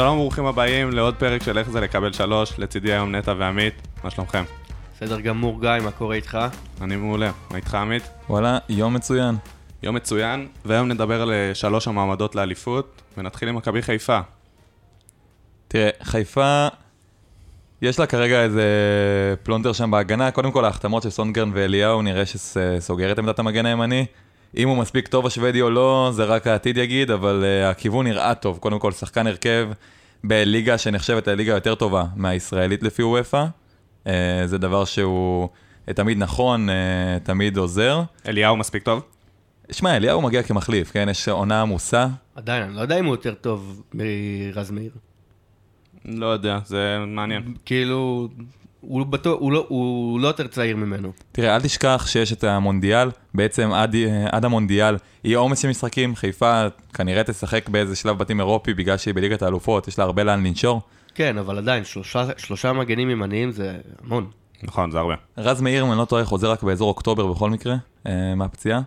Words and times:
שלום 0.00 0.18
וברוכים 0.18 0.46
הבאים 0.46 0.90
לעוד 0.90 1.14
פרק 1.14 1.42
של 1.42 1.58
איך 1.58 1.70
זה 1.70 1.80
לקבל 1.80 2.12
שלוש, 2.12 2.58
לצידי 2.58 2.92
היום 2.92 3.14
נטע 3.14 3.34
ועמית, 3.38 3.74
מה 4.04 4.10
שלומכם? 4.10 4.44
בסדר 4.96 5.20
גמור, 5.20 5.60
גיא, 5.60 5.70
מה 5.84 5.90
קורה 5.90 6.14
איתך? 6.16 6.38
אני 6.80 6.96
מעולה, 6.96 7.30
מה 7.50 7.56
איתך 7.56 7.74
עמית? 7.74 8.02
וואלה, 8.28 8.58
יום 8.68 8.94
מצוין. 8.94 9.34
יום 9.82 9.94
מצוין, 9.94 10.48
והיום 10.64 10.88
נדבר 10.88 11.22
על 11.22 11.32
אה, 11.32 11.54
שלוש 11.54 11.88
המעמדות 11.88 12.34
לאליפות, 12.34 13.02
ונתחיל 13.18 13.48
עם 13.48 13.56
מכבי 13.56 13.82
חיפה. 13.82 14.20
תראה, 15.68 15.90
חיפה, 16.02 16.68
יש 17.82 17.98
לה 17.98 18.06
כרגע 18.06 18.42
איזה 18.42 18.64
פלונטר 19.42 19.72
שם 19.72 19.90
בהגנה. 19.90 20.30
קודם 20.30 20.52
כל, 20.52 20.64
ההחתמות 20.64 21.02
של 21.02 21.10
סונגרן 21.10 21.50
ואליהו 21.54 22.02
נראה 22.02 22.22
שסוגר 22.26 23.12
את 23.12 23.18
עמדת 23.18 23.38
המגן 23.38 23.66
הימני. 23.66 24.06
אם 24.56 24.68
הוא 24.68 24.76
מספיק 24.76 25.08
טוב 25.08 25.26
השוודי 25.26 25.62
או 25.62 25.70
לא, 25.70 26.10
זה 26.12 26.24
רק 26.24 26.46
העתיד 26.46 26.76
יגיד, 26.76 27.10
אבל 27.10 27.44
uh, 27.44 27.70
הכיוון 27.70 28.06
נראה 28.06 28.34
טוב. 28.34 28.58
קודם 28.58 28.78
כל, 28.78 28.92
שחקן 28.92 29.26
הרכב 29.26 29.68
בליגה 30.24 30.78
שנחשבת 30.78 31.28
הליגה 31.28 31.52
היותר 31.54 31.74
טובה 31.74 32.04
מהישראלית 32.16 32.82
לפי 32.82 33.02
וופא. 33.02 33.44
Uh, 34.04 34.08
זה 34.44 34.58
דבר 34.58 34.84
שהוא 34.84 35.48
uh, 35.88 35.92
תמיד 35.92 36.18
נכון, 36.18 36.68
uh, 36.68 36.72
תמיד 37.22 37.56
עוזר. 37.56 38.02
אליהו 38.26 38.56
מספיק 38.56 38.82
טוב? 38.82 39.02
שמע, 39.70 39.96
אליהו 39.96 40.22
מגיע 40.22 40.42
כמחליף, 40.42 40.90
כן? 40.90 41.08
יש 41.10 41.28
עונה 41.28 41.60
עמוסה. 41.62 42.06
עדיין, 42.34 42.62
אני 42.62 42.74
לא 42.74 42.80
יודע 42.80 42.98
אם 42.98 43.04
הוא 43.04 43.14
יותר 43.14 43.34
טוב 43.34 43.82
מרז 43.94 44.70
מאיר. 44.70 44.90
לא 46.04 46.26
יודע, 46.26 46.58
זה 46.64 46.98
מעניין. 47.06 47.54
כאילו, 47.64 48.28
הוא, 48.80 49.06
בטוח, 49.06 49.36
הוא, 49.40 49.52
לא, 49.52 49.66
הוא 49.68 50.20
לא 50.20 50.28
יותר 50.28 50.46
צעיר 50.46 50.76
ממנו. 50.76 51.12
תראה, 51.32 51.56
אל 51.56 51.60
תשכח 51.60 52.06
שיש 52.08 52.32
את 52.32 52.44
המונדיאל, 52.44 53.10
בעצם 53.34 53.72
עד, 53.72 53.96
עד 54.32 54.44
המונדיאל 54.44 54.96
יהיה 55.24 55.38
עומס 55.38 55.58
של 55.58 55.68
משחקים, 55.68 56.16
חיפה 56.16 56.66
כנראה 56.94 57.24
תשחק 57.24 57.68
באיזה 57.68 57.96
שלב 57.96 58.18
בתים 58.18 58.40
אירופי 58.40 58.74
בגלל 58.74 58.96
שהיא 58.96 59.14
בליגת 59.14 59.42
האלופות, 59.42 59.88
יש 59.88 59.98
לה 59.98 60.04
הרבה 60.04 60.24
לאן 60.24 60.46
לנשור. 60.46 60.80
כן, 61.14 61.38
אבל 61.38 61.58
עדיין, 61.58 61.84
שלושה, 61.84 62.24
שלושה 62.36 62.72
מגנים 62.72 63.10
ימניים 63.10 63.50
זה 63.50 63.72
המון. 64.04 64.26
נכון, 64.62 64.90
זה 64.90 64.98
הרבה. 64.98 65.14
רז 65.38 65.60
מאיר, 65.60 65.84
אם 65.84 65.90
אני 65.90 65.98
לא 65.98 66.04
טועה, 66.04 66.24
חוזר 66.24 66.50
רק 66.50 66.62
באזור 66.62 66.88
אוקטובר 66.88 67.26
בכל 67.26 67.50
מקרה, 67.50 67.76
אה, 68.06 68.34
מהפציעה, 68.34 68.80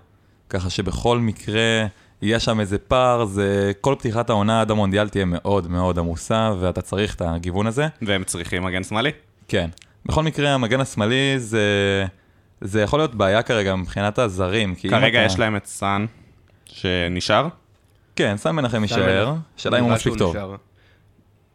ככה 0.49 0.69
שבכל 0.69 1.19
מקרה... 1.19 1.85
יהיה 2.23 2.39
שם 2.39 2.59
איזה 2.59 2.77
פער, 2.77 3.25
זה 3.25 3.71
כל 3.81 3.95
פתיחת 3.99 4.29
העונה 4.29 4.61
עד 4.61 4.71
המונדיאל 4.71 5.09
תהיה 5.09 5.25
מאוד 5.25 5.67
מאוד 5.67 5.99
עמוסה, 5.99 6.53
ואתה 6.59 6.81
צריך 6.81 7.15
את 7.15 7.21
הגיוון 7.21 7.67
הזה. 7.67 7.87
והם 8.01 8.23
צריכים 8.23 8.63
מגן 8.63 8.83
שמאלי? 8.83 9.11
כן. 9.47 9.69
בכל 10.05 10.23
מקרה, 10.23 10.53
המגן 10.53 10.79
השמאלי 10.79 11.39
זה, 11.39 12.05
זה 12.61 12.81
יכול 12.81 12.99
להיות 12.99 13.15
בעיה 13.15 13.41
כרגע 13.41 13.75
מבחינת 13.75 14.19
הזרים. 14.19 14.75
כרגע 14.75 15.25
אתה... 15.25 15.33
יש 15.33 15.39
להם 15.39 15.55
את 15.55 15.65
סאן, 15.65 16.05
שנשאר? 16.65 17.47
כן, 18.15 18.37
סאן 18.37 18.55
מנחם 18.55 18.81
יישאר, 18.81 19.35
שאלה 19.57 19.79
אם 19.79 19.83
הוא 19.83 19.91
מספיק 19.91 20.13
טוב. 20.17 20.35
נשאר. 20.35 20.55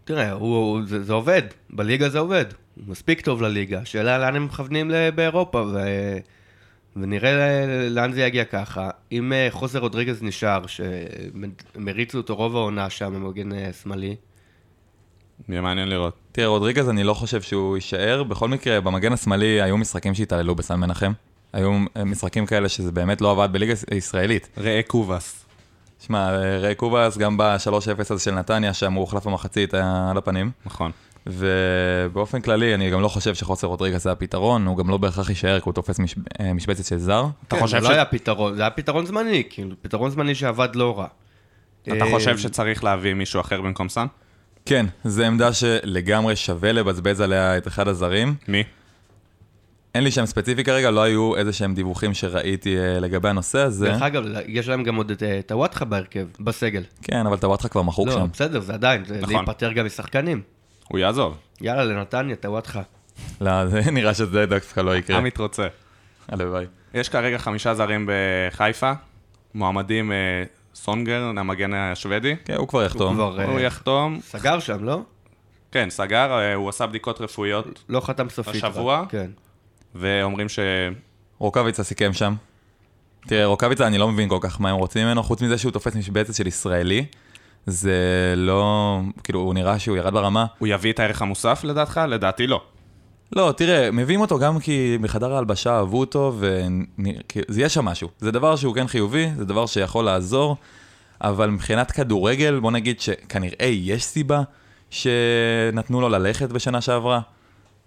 תראה, 0.04 0.32
הוא, 0.32 0.80
זה, 0.86 1.02
זה 1.02 1.12
עובד, 1.12 1.42
בליגה 1.70 2.08
זה 2.08 2.18
עובד. 2.18 2.44
הוא 2.76 2.84
מספיק 2.88 3.20
טוב 3.20 3.42
לליגה, 3.42 3.84
שאלה 3.84 4.18
לאן 4.18 4.36
הם 4.36 4.44
מכוונים 4.44 4.90
באירופה, 5.14 5.58
ו... 5.58 5.78
ונראה 6.96 7.64
לאן 7.90 8.12
זה 8.12 8.22
יגיע 8.22 8.44
ככה. 8.44 8.90
אם 9.12 9.32
אה, 9.32 9.48
חוזר 9.50 9.78
רודריגז 9.78 10.22
נשאר, 10.22 10.66
שהם 10.66 11.88
הריצו 11.88 12.18
אותו 12.18 12.36
רוב 12.36 12.56
העונה 12.56 12.90
שם 12.90 13.14
במגן 13.14 13.52
אה, 13.52 13.70
שמאלי. 13.82 14.16
יהיה 15.48 15.60
מעניין 15.60 15.88
לראות. 15.88 16.14
תראה, 16.32 16.46
רודריגז 16.46 16.88
אני 16.88 17.04
לא 17.04 17.14
חושב 17.14 17.42
שהוא 17.42 17.76
יישאר. 17.76 18.22
בכל 18.22 18.48
מקרה, 18.48 18.80
במגן 18.80 19.12
השמאלי 19.12 19.62
היו 19.62 19.76
משחקים 19.76 20.14
שהתעללו 20.14 20.54
בסן 20.54 20.80
מנחם. 20.80 21.12
היו 21.52 21.70
אה, 21.96 22.04
משחקים 22.04 22.46
כאלה 22.46 22.68
שזה 22.68 22.92
באמת 22.92 23.20
לא 23.20 23.30
עבד 23.30 23.48
בליגה 23.52 23.74
הישראלית. 23.90 24.48
ראה 24.58 24.80
קובאס. 24.86 25.44
שמע, 26.06 26.30
ראה 26.30 26.74
קובאס, 26.74 27.18
גם 27.18 27.36
ב-3-0 27.36 28.00
הזה 28.10 28.22
של 28.22 28.30
נתניה, 28.30 28.74
שם 28.74 28.92
הוא 28.92 29.00
הוחלף 29.00 29.26
במחצית 29.26 29.74
על 29.74 30.18
הפנים. 30.18 30.50
נכון. 30.66 30.90
ובאופן 31.26 32.40
כללי, 32.40 32.74
אני 32.74 32.90
גם 32.90 33.00
לא 33.00 33.08
חושב 33.08 33.34
שחוסר 33.34 33.66
רודריגה 33.66 33.98
זה 33.98 34.12
הפתרון, 34.12 34.66
הוא 34.66 34.76
גם 34.76 34.90
לא 34.90 34.96
בהכרח 34.96 35.28
יישאר, 35.28 35.60
כי 35.60 35.64
הוא 35.64 35.74
תופס 35.74 35.98
מש... 35.98 36.14
אה, 36.40 36.52
משבצת 36.52 36.84
של 36.84 36.98
זר. 36.98 37.26
אתה 37.48 37.56
כן, 37.56 37.62
חושב 37.62 37.78
זה 37.78 37.82
לא 37.82 37.88
ש... 37.88 37.90
לא 37.90 37.94
היה 37.94 38.04
פתרון, 38.04 38.56
זה 38.56 38.62
היה 38.62 38.70
פתרון 38.70 39.06
זמני, 39.06 39.42
כאילו, 39.50 39.76
פתרון 39.82 40.10
זמני 40.10 40.34
שעבד 40.34 40.68
לא 40.74 40.98
רע. 40.98 41.06
אתה 41.82 42.04
אה, 42.04 42.10
חושב 42.10 42.38
שצריך 42.38 42.84
להביא 42.84 43.14
מישהו 43.14 43.40
אחר 43.40 43.60
במקום 43.60 43.88
סאן? 43.88 44.06
כן, 44.68 44.86
זו 45.04 45.22
עמדה 45.22 45.52
שלגמרי 45.52 46.36
שווה 46.36 46.72
לבזבז 46.72 47.20
עליה 47.20 47.56
את 47.56 47.66
אחד 47.66 47.88
הזרים. 47.88 48.34
מי? 48.48 48.64
אין 49.94 50.04
לי 50.04 50.10
שם 50.10 50.26
ספציפי 50.26 50.64
כרגע, 50.64 50.90
לא 50.90 51.02
היו 51.02 51.36
איזה 51.36 51.52
שהם 51.52 51.74
דיווחים 51.74 52.14
שראיתי 52.14 52.78
אה, 52.78 53.00
לגבי 53.00 53.28
הנושא 53.28 53.58
הזה. 53.58 53.88
דרך 53.88 54.02
אגב, 54.02 54.24
יש 54.46 54.68
להם 54.68 54.82
גם 54.82 54.96
עוד 54.96 55.10
את 55.10 55.22
טוואטחה 55.46 55.84
בהרכב, 55.84 56.26
בסגל. 56.40 56.82
כן, 57.02 57.26
אבל 57.26 57.36
טוואטחה 57.36 57.68
כבר 57.68 57.82
מחוק 57.82 58.06
לא, 58.06 58.12
שם. 58.12 58.18
לא, 58.18 58.26
בסדר, 58.26 58.60
זה 58.60 58.74
עדיין, 58.74 59.04
זה 59.04 59.20
נכון. 59.20 59.34
להיפטר 59.34 59.72
גם 59.72 59.86
משחקנים. 59.86 60.42
הוא 60.88 60.98
יעזוב. 60.98 61.38
יאללה, 61.60 61.84
לנתניה, 61.84 62.36
טוואטחה. 62.36 62.82
לא, 63.40 63.66
זה 63.70 63.90
נראה 63.90 64.14
שזה 64.14 64.46
דווקא 64.46 64.80
לא 64.80 64.96
יקרה. 64.96 65.18
עמית 65.18 65.38
רוצה. 65.38 65.66
הלוואי. 66.28 66.64
יש 66.94 67.08
כרגע 67.08 67.38
חמישה 67.38 67.74
זרים 67.74 68.10
בחיפה, 68.10 68.92
מועמדים 69.54 70.12
אה, 70.70 70.76
סונגר, 70.76 71.22
המגן 71.36 71.74
השוודי. 71.74 72.36
כן, 72.44 72.54
הוא 72.54 72.68
כבר 72.68 72.84
יחתום. 72.84 73.20
הוא, 73.20 73.32
כבר, 73.32 73.44
הוא 73.44 73.60
יחתום. 73.60 74.18
סגר 74.22 74.58
שם, 74.58 74.84
לא? 74.84 75.00
כן, 75.72 75.90
סגר, 75.90 76.32
אה, 76.32 76.54
הוא 76.54 76.68
עשה 76.68 76.86
בדיקות 76.86 77.20
רפואיות. 77.20 77.84
לא 77.88 78.00
חתם 78.00 78.28
סופית. 78.28 78.64
השבוע. 78.64 79.04
כן. 79.08 79.30
ואומרים 79.94 80.48
ש... 80.48 80.58
רוקאביצה 81.38 81.84
סיכם 81.84 82.12
שם. 82.12 82.34
תראה, 83.26 83.46
רוקאביצה, 83.46 83.86
אני 83.86 83.98
לא 83.98 84.08
מבין 84.08 84.28
כל 84.28 84.38
כך 84.40 84.60
מה 84.60 84.70
הם 84.70 84.76
רוצים 84.76 85.06
ממנו, 85.06 85.22
חוץ 85.22 85.42
מזה 85.42 85.58
שהוא 85.58 85.72
תופס 85.72 85.96
משבצת 85.96 86.34
של 86.34 86.46
ישראלי. 86.46 87.06
זה 87.66 88.34
לא, 88.36 89.00
כאילו, 89.24 89.40
הוא 89.40 89.54
נראה 89.54 89.78
שהוא 89.78 89.96
ירד 89.96 90.12
ברמה. 90.12 90.46
הוא 90.58 90.68
יביא 90.68 90.92
את 90.92 90.98
הערך 90.98 91.22
המוסף 91.22 91.64
לדעתך? 91.64 92.00
לדעתי 92.08 92.46
לא. 92.46 92.62
לא, 93.32 93.54
תראה, 93.56 93.90
מביאים 93.90 94.20
אותו 94.20 94.38
גם 94.38 94.58
כי 94.58 94.98
בחדר 95.00 95.34
ההלבשה 95.34 95.76
אהבו 95.76 96.00
אותו, 96.00 96.36
ויש 97.48 97.74
שם 97.74 97.84
משהו. 97.84 98.08
זה 98.18 98.30
דבר 98.30 98.56
שהוא 98.56 98.74
כן 98.74 98.86
חיובי, 98.86 99.28
זה 99.36 99.44
דבר 99.44 99.66
שיכול 99.66 100.04
לעזור, 100.04 100.56
אבל 101.20 101.50
מבחינת 101.50 101.90
כדורגל, 101.90 102.58
בוא 102.60 102.70
נגיד 102.70 103.00
שכנראה 103.00 103.66
יש 103.66 104.04
סיבה 104.04 104.42
שנתנו 104.90 106.00
לו 106.00 106.08
ללכת 106.08 106.48
בשנה 106.50 106.80
שעברה. 106.80 107.20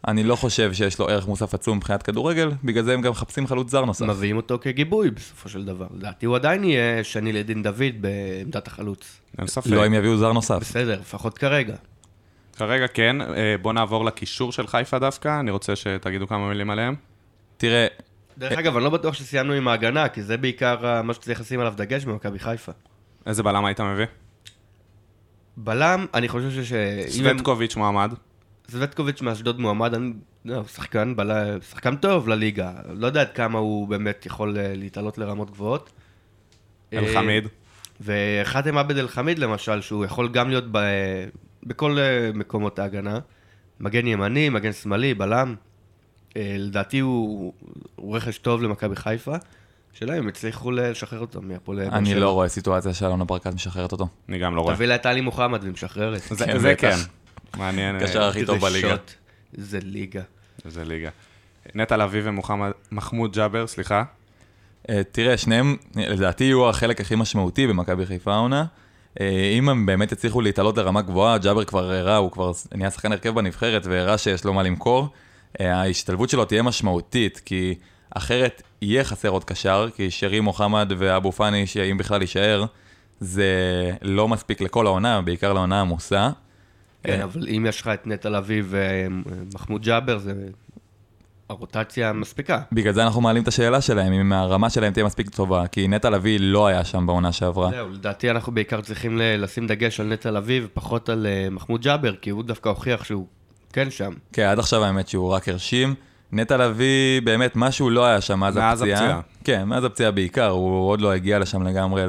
אני 0.07 0.24
לא 0.24 0.35
חושב 0.35 0.74
שיש 0.74 1.00
לו 1.00 1.09
ערך 1.09 1.28
מוסף 1.28 1.53
עצום 1.53 1.78
מבחינת 1.78 2.03
כדורגל, 2.03 2.52
בגלל 2.63 2.84
זה 2.84 2.94
הם 2.94 3.02
גם 3.02 3.12
מחפשים 3.12 3.47
חלוץ 3.47 3.72
זר 3.72 3.85
נוסף. 3.85 4.06
מביאים 4.06 4.38
אותו 4.38 4.58
כגיבוי 4.62 5.12
בסופו 5.12 5.50
של 5.50 5.66
דבר. 5.66 5.88
לדעתי 5.97 6.25
הוא 6.25 6.35
עדיין 6.35 6.63
יהיה 6.63 7.03
שני 7.03 7.34
לדין 7.34 7.63
דוד 7.63 7.96
בעמדת 8.02 8.68
החלוץ. 8.68 9.19
אין 9.40 9.47
ספק. 9.47 9.68
לא 9.68 9.88
אם 9.88 9.94
יביאו 9.94 10.18
זר 10.18 10.34
נוסף. 10.34 10.58
בסדר, 10.62 11.00
לפחות 11.00 11.38
כרגע. 11.38 11.75
כרגע 12.57 12.88
כן. 12.88 13.22
אה, 13.22 13.56
בוא 13.62 13.73
נעבור 13.73 14.06
לקישור 14.06 14.51
של 14.51 14.67
חיפה 14.67 15.00
דווקא, 15.00 15.39
אני 15.39 15.51
רוצה 15.51 15.75
שתגידו 15.75 16.28
כמה 16.28 16.50
מילים 16.50 16.69
עליהם. 16.69 16.95
תראה... 17.57 17.88
דרך 18.38 18.59
אגב, 18.59 18.75
אני 18.75 18.84
לא 18.84 18.89
בטוח 18.89 19.13
שסיימנו 19.13 19.53
עם 19.53 19.67
ההגנה, 19.67 20.09
כי 20.09 20.23
זה 20.23 20.38
בעיקר 20.38 21.01
מה 21.01 21.13
שצריך 21.13 21.41
לשים 21.41 21.59
עליו 21.59 21.73
דגש 21.78 22.06
במכבי 22.06 22.40
חיפה. 22.40 22.72
איזה 23.25 23.44
בלם 23.44 23.66
היית 23.66 23.81
מביא? 23.81 24.06
בלם, 25.57 26.06
אני 26.13 26.29
חושב 26.29 26.63
ש... 26.63 26.73
סווטקוביץ' 27.07 27.75
מועמד. 27.75 28.13
סווטקוביץ' 28.72 29.22
מאשדוד 29.22 29.59
מועמד, 29.59 29.94
אני, 29.94 30.13
לא, 30.45 30.63
שחקן, 30.63 31.16
בל... 31.16 31.59
שחקן 31.69 31.95
טוב 31.95 32.28
לליגה, 32.28 32.72
לא 32.90 33.07
יודע 33.07 33.22
עד 33.22 33.31
כמה 33.31 33.59
הוא 33.59 33.88
באמת 33.88 34.25
יכול 34.25 34.57
אה, 34.57 34.73
להתעלות 34.75 35.17
לרמות 35.17 35.51
גבוהות. 35.51 35.90
אלחמיד. 36.94 37.47
וחאתם 38.01 38.78
עבד 38.78 38.97
אל-חמיד 38.97 39.40
למשל, 39.40 39.81
שהוא 39.81 40.06
יכול 40.06 40.29
גם 40.29 40.50
להיות 40.50 40.66
ב... 40.72 40.78
בכל 41.63 41.99
אה, 41.99 42.31
מקומות 42.33 42.79
ההגנה. 42.79 43.19
מגן 43.79 44.07
ימני, 44.07 44.49
מגן 44.49 44.73
שמאלי, 44.73 45.13
בלם. 45.13 45.55
אה, 46.38 46.55
לדעתי 46.59 46.99
הוא, 46.99 47.53
הוא 47.95 48.17
רכש 48.17 48.38
טוב 48.38 48.63
למכבי 48.63 48.95
חיפה. 48.95 49.35
שאלה 49.94 50.17
אם 50.17 50.27
הצליחו 50.27 50.72
לשחרר 50.72 51.19
אותו 51.19 51.41
מהפועל 51.41 51.78
באר 51.78 51.87
שבע. 51.87 51.97
אני 51.97 52.16
לא 52.16 52.31
רואה 52.31 52.47
סיטואציה 52.47 52.93
שאלונה 52.93 53.23
ברקת 53.23 53.53
משחררת 53.53 53.91
אותו. 53.91 54.08
אני 54.29 54.40
גם 54.40 54.55
לא 54.55 54.61
רואה. 54.61 54.75
תביא 54.75 54.85
לה 54.85 54.96
את 54.96 55.05
עלי 55.05 55.22
מוחמד 55.22 55.59
ומשחררת. 55.63 56.22
זה 56.31 56.75
כן. 56.75 56.96
מעניין. 57.58 57.99
קשר 57.99 58.23
הכי 58.23 58.46
טוב 58.46 58.59
בליגה. 58.59 58.96
זה 59.53 59.79
ליגה. 59.84 60.22
זה 60.66 60.84
ליגה. 60.84 61.09
נטע 61.75 61.97
לביא 61.97 62.22
ומחמוד 62.25 63.34
ג'אבר, 63.34 63.67
סליחה. 63.67 64.03
אה, 64.90 65.02
תראה, 65.11 65.37
שניהם 65.37 65.78
לדעתי 65.96 66.43
יהיו 66.43 66.69
החלק 66.69 67.02
הכי 67.02 67.16
משמעותי 67.16 67.67
במכבי 67.67 68.05
חיפה 68.05 68.34
העונה. 68.34 68.66
אה, 69.19 69.53
אם 69.58 69.69
הם 69.69 69.85
באמת 69.85 70.11
יצליחו 70.11 70.41
להתעלות 70.41 70.78
לרמה 70.78 71.02
גבוהה, 71.02 71.37
ג'אבר 71.37 71.63
כבר 71.63 71.91
הראה, 71.91 72.17
הוא 72.17 72.31
כבר 72.31 72.52
נהיה 72.75 72.91
שחקן 72.91 73.11
הרכב 73.11 73.29
בנבחרת 73.35 73.85
והראה 73.85 74.17
שיש 74.17 74.46
לו 74.46 74.53
מה 74.53 74.63
למכור. 74.63 75.08
אה, 75.59 75.81
ההשתלבות 75.81 76.29
שלו 76.29 76.46
תהיה 76.46 76.63
משמעותית, 76.63 77.41
כי 77.46 77.75
אחרת 78.16 78.61
יהיה 78.81 79.03
חסר 79.03 79.29
עוד 79.29 79.43
קשר, 79.43 79.90
כי 79.96 80.11
שרי 80.11 80.40
מוחמד 80.40 80.91
ואבו 80.97 81.31
פאני, 81.31 81.67
שאם 81.67 81.97
בכלל 81.97 82.22
יישאר, 82.22 82.66
זה 83.19 83.52
לא 84.02 84.28
מספיק 84.28 84.61
לכל 84.61 84.87
העונה, 84.87 85.22
בעיקר 85.22 85.53
לעונה 85.53 85.81
עמוסה. 85.81 86.29
כן, 87.03 87.22
אבל 87.22 87.47
אם 87.47 87.66
יש 87.69 87.81
לך 87.81 87.87
את 87.87 88.07
נטע 88.07 88.29
לביא 88.29 88.64
ומחמוד 88.66 89.84
ג'אבר, 89.84 90.17
זה 90.17 90.34
הרוטציה 91.52 92.14
מספיקה. 92.14 92.59
בגלל 92.72 92.94
זה 92.94 93.03
אנחנו 93.03 93.22
מעלים 93.22 93.44
את 93.44 93.48
השאלה 93.48 93.82
שלהם, 93.82 94.14
אם 94.14 94.34
הרמה 94.34 94.70
שלהם 94.70 94.94
תהיה 94.94 95.06
מספיק 95.06 95.30
טובה, 95.30 95.68
כי 95.68 95.88
נטע 95.88 96.09
לביא 96.09 96.38
לא 96.42 96.68
היה 96.68 96.86
שם 96.86 97.08
בעונה 97.08 97.32
שעברה. 97.32 97.70
זהו, 97.72 97.90
לדעתי 97.90 98.32
אנחנו 98.32 98.52
בעיקר 98.52 98.82
צריכים 98.82 99.18
לשים 99.22 99.68
דגש 99.68 100.00
על 100.00 100.08
נטע 100.08 100.32
לביא 100.32 100.62
ופחות 100.66 101.09
על 101.09 101.28
אה, 101.28 101.48
מחמוד 101.52 101.82
ג'אבר, 101.82 102.16
כי 102.16 102.30
הוא 102.30 102.44
דווקא 102.44 102.70
הוכיח 102.70 103.03
שהוא 103.03 103.28
כן 103.74 103.90
שם. 103.90 104.14
כן, 104.34 104.44
עד 104.44 104.59
עכשיו 104.59 104.84
האמת 104.84 105.08
שהוא 105.08 105.30
רק 105.30 105.50
הרשים. 105.50 105.96
נטע 106.32 106.58
לביא, 106.58 107.22
באמת, 107.22 107.52
משהו 107.56 107.90
לא 107.90 108.06
היה 108.06 108.22
שם 108.22 108.40
מאז 108.40 108.58
מאז 108.58 108.82
הפציעה. 108.82 109.00
הפציעה. 109.00 109.22
כן, 109.44 109.64
מאז 109.64 109.84
הפציעה 109.84 110.12
בעיקר, 110.12 110.50
הוא 110.50 110.90
עוד 110.90 111.02
לא 111.02 111.12
הגיע 111.12 111.40
לשם 111.40 111.64
לגמרי 111.64 112.03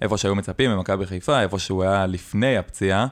לאיפה 0.00 0.16
שהיו 0.16 0.34
מצפים, 0.34 0.70
במכבי 0.70 1.06
חיפה, 1.06 1.40
איפה 1.40 1.58
שהוא 1.58 1.82
היה 1.82 2.06
לפני 2.06 2.56
הפציעה. 2.56 3.06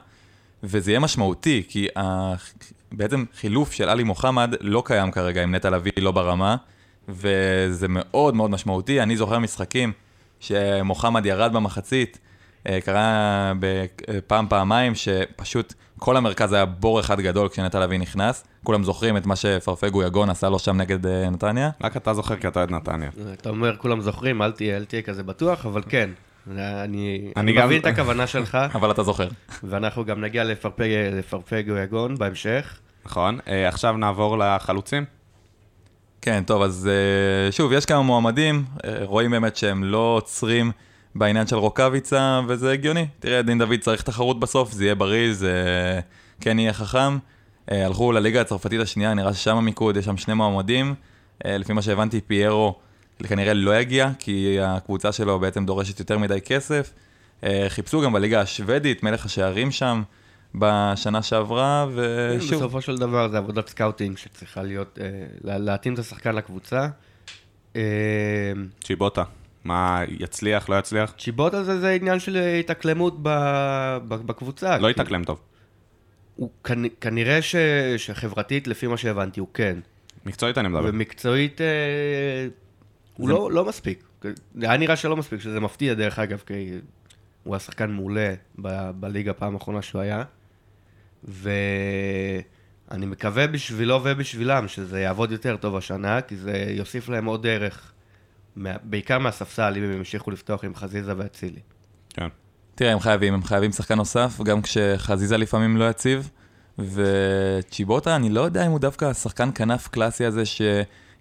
וזה 0.63 0.91
יהיה 0.91 0.99
משמעותי, 0.99 1.63
כי 1.67 1.87
ה... 1.97 2.33
בעצם 2.91 3.25
חילוף 3.35 3.71
של 3.71 3.89
עלי 3.89 4.03
מוחמד 4.03 4.55
לא 4.61 4.83
קיים 4.85 5.11
כרגע 5.11 5.43
עם 5.43 5.55
נטע 5.55 5.69
לביא 5.69 5.91
לא 5.97 6.11
ברמה, 6.11 6.55
וזה 7.09 7.87
מאוד 7.89 8.35
מאוד 8.35 8.51
משמעותי. 8.51 9.01
אני 9.01 9.17
זוכר 9.17 9.39
משחקים 9.39 9.91
שמוחמד 10.39 11.25
ירד 11.25 11.53
במחצית, 11.53 12.19
אה, 12.67 12.81
קרה 12.81 13.53
פעם, 14.27 14.47
פעמיים, 14.49 14.95
שפשוט 14.95 15.73
כל 15.99 16.17
המרכז 16.17 16.53
היה 16.53 16.65
בור 16.65 16.99
אחד 16.99 17.21
גדול 17.21 17.49
כשנטע 17.49 17.79
לביא 17.79 17.99
נכנס. 17.99 18.43
כולם 18.63 18.83
זוכרים 18.83 19.17
את 19.17 19.25
מה 19.25 19.35
שפרפגו 19.35 20.03
יגון 20.03 20.29
עשה 20.29 20.49
לו 20.49 20.59
שם 20.59 20.77
נגד 20.77 21.07
אה, 21.07 21.29
נתניה. 21.29 21.69
רק 21.83 21.97
אתה 21.97 22.13
זוכר 22.13 22.35
כי 22.35 22.47
אתה 22.47 22.59
אוהד 22.59 22.71
נתניה. 22.71 23.09
אתה 23.33 23.49
אומר, 23.49 23.77
כולם 23.77 24.01
זוכרים, 24.01 24.41
אל 24.41 24.51
תהיה, 24.51 24.77
אל 24.77 24.85
תהיה 24.85 25.01
כזה 25.01 25.23
בטוח, 25.23 25.65
אבל 25.65 25.81
כן. 25.89 26.09
אני, 26.49 26.61
אני 26.83 27.31
אני 27.37 27.53
גם- 27.53 27.65
מבין 27.65 27.81
את 27.81 27.85
הכוונה 27.85 28.27
שלך, 28.27 28.57
אבל 28.75 28.91
אתה 28.91 29.03
זוכר. 29.03 29.27
ואנחנו 29.63 30.05
גם 30.05 30.21
נגיע 30.21 30.43
לפרפג, 30.43 30.89
לפרפגו 31.11 31.77
יגון 31.77 32.15
בהמשך. 32.17 32.79
נכון. 33.05 33.39
אה, 33.47 33.67
עכשיו 33.67 33.97
נעבור 33.97 34.37
לחלוצים. 34.37 35.05
כן, 36.21 36.43
טוב, 36.45 36.61
אז 36.61 36.89
אה, 36.91 37.51
שוב, 37.51 37.71
יש 37.73 37.85
כמה 37.85 38.01
מועמדים, 38.01 38.65
אה, 38.85 38.97
רואים 39.03 39.31
באמת 39.31 39.55
שהם 39.55 39.83
לא 39.83 40.13
עוצרים 40.17 40.71
בעניין 41.15 41.47
של 41.47 41.55
רוקאביצה, 41.55 42.39
וזה 42.47 42.71
הגיוני. 42.71 43.07
תראה, 43.19 43.41
דין 43.41 43.59
דוד 43.59 43.79
צריך 43.79 44.01
תחרות 44.01 44.39
בסוף, 44.39 44.71
זה 44.71 44.83
יהיה 44.83 44.95
בריא, 44.95 45.33
זה 45.33 45.53
כן 46.41 46.59
יהיה 46.59 46.73
חכם. 46.73 47.17
הלכו 47.67 48.11
לליגה 48.11 48.41
הצרפתית 48.41 48.81
השנייה, 48.81 49.13
נראה 49.13 49.33
ששם 49.33 49.57
המיקוד, 49.57 49.97
יש 49.97 50.05
שם 50.05 50.17
שני 50.17 50.33
מועמדים. 50.33 50.95
לפי 51.45 51.73
מה 51.73 51.81
שהבנתי, 51.81 52.21
פיירו 52.21 52.75
כנראה 53.27 53.53
לא 53.53 53.79
יגיע, 53.79 54.09
כי 54.19 54.57
הקבוצה 54.61 55.11
שלו 55.11 55.39
בעצם 55.39 55.65
דורשת 55.65 55.99
יותר 55.99 56.17
מדי 56.17 56.41
כסף. 56.41 56.93
אה, 57.43 57.65
חיפשו 57.69 58.01
גם 58.01 58.13
בליגה 58.13 58.41
השוודית, 58.41 59.03
מלך 59.03 59.25
השערים 59.25 59.71
שם 59.71 60.03
בשנה 60.55 61.21
שעברה, 61.21 61.87
ושוב, 61.95 62.55
בסופו 62.55 62.81
של 62.81 62.97
דבר 62.97 63.27
זה 63.29 63.37
עבודת 63.37 63.67
scouting 63.69 64.17
שצריכה 64.17 64.63
להיות, 64.63 64.99
אה, 65.01 65.07
לה- 65.43 65.57
להתאים 65.57 65.93
את 65.93 65.99
השחקן 65.99 66.35
לקבוצה. 66.35 66.87
אה, 67.75 67.81
צ'יבוטה. 68.83 69.23
מה, 69.63 70.01
יצליח, 70.19 70.69
לא 70.69 70.79
יצליח? 70.79 71.13
צ'יבוטה 71.19 71.63
זה, 71.63 71.79
זה 71.79 71.91
עניין 71.91 72.19
של 72.19 72.37
התאקלמות 72.59 73.15
בקבוצה. 74.03 74.77
לא 74.77 74.87
כי 74.87 74.91
יתאקלם 74.91 75.23
טוב. 75.23 75.39
הוא 76.35 76.49
כנ, 76.63 76.83
כנראה 77.01 77.41
ש, 77.41 77.55
שחברתית, 77.97 78.67
לפי 78.67 78.87
מה 78.87 78.97
שהבנתי, 78.97 79.39
הוא 79.39 79.47
כן. 79.53 79.79
מקצועית 80.25 80.57
אני 80.57 80.67
מדבר. 80.67 80.89
ומקצועית, 80.89 81.61
אה, 81.61 81.67
הוא 83.17 83.27
זה- 83.27 83.33
לא, 83.33 83.51
לא 83.51 83.65
מספיק. 83.65 84.03
היה 84.61 84.77
נראה 84.77 84.95
שלא 84.95 85.17
מספיק, 85.17 85.39
שזה 85.41 85.59
מפתיע 85.59 85.93
דרך 85.93 86.19
אגב, 86.19 86.43
כי 86.45 86.53
הוא 87.43 87.53
היה 87.55 87.59
שחקן 87.59 87.91
מעולה 87.91 88.33
ב, 88.61 88.91
בליגה 88.99 89.33
פעם 89.33 89.53
האחרונה 89.53 89.81
שהוא 89.81 90.01
היה. 90.01 90.23
ואני 91.23 93.05
מקווה 93.05 93.47
בשבילו 93.47 93.99
ובשבילם 94.03 94.67
שזה 94.67 94.99
יעבוד 95.01 95.31
יותר 95.31 95.57
טוב 95.57 95.75
השנה, 95.75 96.21
כי 96.21 96.35
זה 96.37 96.65
יוסיף 96.69 97.09
להם 97.09 97.25
עוד 97.25 97.47
ערך, 97.47 97.91
מה, 98.55 98.69
בעיקר 98.83 99.19
מהספסל, 99.19 99.73
אם 99.77 99.83
הם 99.83 99.91
ימשיכו 99.91 100.31
לפתוח 100.31 100.63
עם 100.63 100.75
חזיזה 100.75 101.13
ואצילי. 101.17 101.59
כן. 102.09 102.27
תראה, 102.75 102.91
הם 102.93 102.99
חייבים, 102.99 103.33
הם 103.33 103.43
חייבים 103.43 103.71
שחקן 103.71 103.95
נוסף, 103.95 104.41
גם 104.43 104.61
כשחזיזה 104.61 105.37
לפעמים 105.37 105.77
לא 105.77 105.89
יציב. 105.89 106.29
וצ'יבוטה, 106.79 108.15
אני 108.15 108.29
לא 108.29 108.41
יודע 108.41 108.65
אם 108.65 108.71
הוא 108.71 108.79
דווקא 108.79 109.05
השחקן 109.05 109.49
כנף 109.55 109.87
קלאסי 109.87 110.25
הזה 110.25 110.43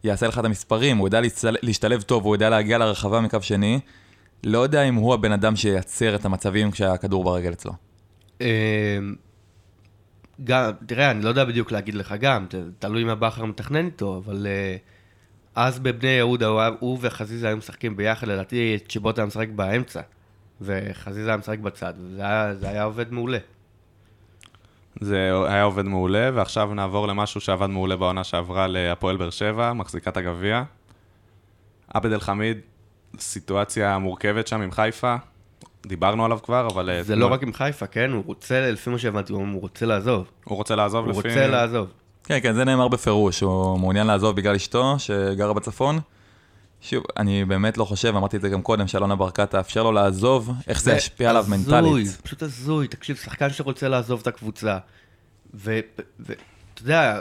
שיעשה 0.02 0.28
לך 0.28 0.38
את 0.38 0.44
המספרים, 0.44 0.96
הוא 0.96 1.08
יודע 1.08 1.20
להשתלב 1.62 2.02
טוב, 2.02 2.24
הוא 2.24 2.34
יודע 2.34 2.50
להגיע 2.50 2.78
לרחבה 2.78 3.20
מקו 3.20 3.38
שני. 3.42 3.80
לא 4.44 4.58
יודע 4.58 4.82
אם 4.82 4.94
הוא 4.94 5.14
הבן 5.14 5.32
אדם 5.32 5.56
שייצר 5.56 6.14
את 6.14 6.24
המצבים 6.24 6.70
כשהכדור 6.70 7.24
ברגל 7.24 7.52
אצלו. 7.52 7.72
אה, 8.40 8.98
גם, 10.44 10.70
תראה, 10.86 11.10
אני 11.10 11.22
לא 11.22 11.28
יודע 11.28 11.44
בדיוק 11.44 11.72
להגיד 11.72 11.94
לך 11.94 12.14
גם, 12.20 12.46
תלוי 12.78 13.04
מה 13.04 13.14
בכר 13.14 13.44
מתכנן 13.44 13.86
איתו, 13.86 14.22
אבל 14.24 14.46
אה, 14.46 14.76
אז 15.54 15.78
בבני 15.78 16.08
יהודה 16.08 16.46
הוא, 16.80 16.98
וחזיזה 17.00 17.48
היו 17.48 17.56
משחקים 17.56 17.96
ביחד, 17.96 18.28
לדעתי 18.28 18.78
צ'יבוטה 18.88 19.20
היה 19.20 19.26
משחק 19.26 19.48
באמצע, 19.48 20.00
וחזיזה 20.60 21.28
היה 21.28 21.36
משחק 21.36 21.58
בצד, 21.58 21.94
וזה 21.98 22.22
היה, 22.22 22.54
זה 22.54 22.68
היה 22.68 22.82
עובד 22.82 23.12
מעולה. 23.12 23.38
זה 25.00 25.32
היה 25.46 25.62
עובד 25.62 25.84
מעולה, 25.84 26.30
ועכשיו 26.34 26.74
נעבור 26.74 27.08
למשהו 27.08 27.40
שעבד 27.40 27.66
מעולה 27.66 27.96
בעונה 27.96 28.24
שעברה 28.24 28.66
להפועל 28.66 29.16
באר 29.16 29.30
שבע, 29.30 29.72
מחזיקת 29.72 30.16
הגביע. 30.16 30.62
עבד 31.94 32.12
אל 32.12 32.20
חמיד, 32.20 32.58
סיטואציה 33.18 33.98
מורכבת 33.98 34.46
שם 34.46 34.60
עם 34.60 34.70
חיפה. 34.70 35.16
דיברנו 35.86 36.24
עליו 36.24 36.38
כבר, 36.42 36.66
אבל... 36.66 36.90
אה, 36.90 37.02
זה 37.02 37.16
לא 37.16 37.26
רק 37.26 37.42
עם 37.42 37.52
חיפה, 37.52 37.86
כן? 37.86 38.10
הוא 38.12 38.22
רוצה, 38.26 38.70
לפי 38.70 38.90
מה 38.90 38.98
שהבנתי, 38.98 39.32
הוא 39.32 39.46
הוא 39.52 39.60
רוצה 39.60 39.86
לעזוב. 39.86 40.30
הוא 40.44 40.56
רוצה 40.56 40.76
לעזוב 40.76 41.04
הוא 41.04 41.18
לפי... 41.18 41.28
רוצה 41.28 41.46
לעזוב. 41.46 41.88
כן, 42.24 42.38
כן, 42.42 42.52
זה 42.52 42.64
נאמר 42.64 42.88
בפירוש, 42.88 43.40
הוא 43.40 43.78
מעוניין 43.78 44.06
לעזוב 44.06 44.36
בגלל 44.36 44.54
אשתו, 44.54 44.98
שגרה 44.98 45.52
בצפון. 45.52 45.98
שוב, 46.82 47.04
אני 47.16 47.44
באמת 47.44 47.78
לא 47.78 47.84
חושב, 47.84 48.16
אמרתי 48.16 48.36
את 48.36 48.42
זה 48.42 48.48
גם 48.48 48.62
קודם, 48.62 48.86
שאלונה 48.86 49.16
ברקת 49.16 49.50
תאפשר 49.50 49.82
לו 49.82 49.92
לעזוב, 49.92 50.50
איך 50.68 50.82
זה 50.82 50.92
ישפיע 50.92 51.30
עליו 51.30 51.42
הזוי, 51.42 51.58
מנטלית. 51.58 52.20
פשוט 52.22 52.42
הזוי, 52.42 52.88
תקשיב, 52.88 53.16
שחקן 53.16 53.50
שרוצה 53.50 53.88
לעזוב 53.88 54.20
את 54.20 54.26
הקבוצה. 54.26 54.78
ואתה 55.54 56.02
יודע, 56.82 57.20